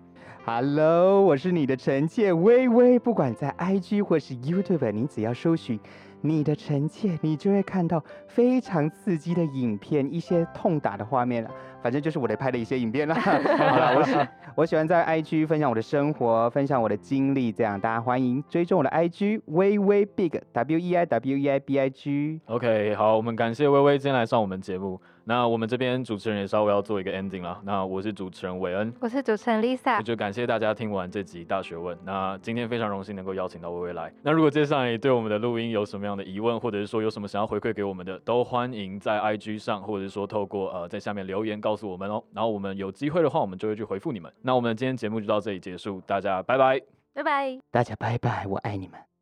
[0.45, 2.99] ？Hello，我是你的臣妾微微。
[2.99, 5.79] 不管在 IG 或是 YouTube，你只要搜寻
[6.19, 11.49] 你的臣妾，你就会看到非常刺激的影片，一些痛打的画面了。
[11.83, 13.13] 反正就是我来拍的一些影片啦。
[13.19, 14.15] 好了，我喜
[14.55, 22.39] 我喜欢在 IG 分享我的生活，分享我的经历，这样大家欢迎追踪我的 IG 微微 Big W E I W E I B I G。
[22.45, 25.01] OK，好，我们感谢薇薇今天来上我们节目。
[25.25, 27.57] 那我们这边主持人也稍微要做一个 ending 了。
[27.63, 30.03] 那我是主持人韦恩，我是主持人 Lisa。
[30.03, 31.97] 就感谢大家听完这集大学问。
[32.03, 34.11] 那今天非常荣幸能够邀请到薇薇来。
[34.21, 42.23] 那如果接下来对我们的录音有什么样的疑问，或者是说有什么想要回馈给我们的，都欢迎在 IG 上，或者是说透过呃在下面留言告诉我们哦。
[42.31, 44.31] 然后我们有机会的话，我们就会去回复你们。
[44.41, 46.79] 那我们今天节目就到这里结束，大家拜拜，
[47.13, 49.12] 拜拜，大家拜拜，我爱你们。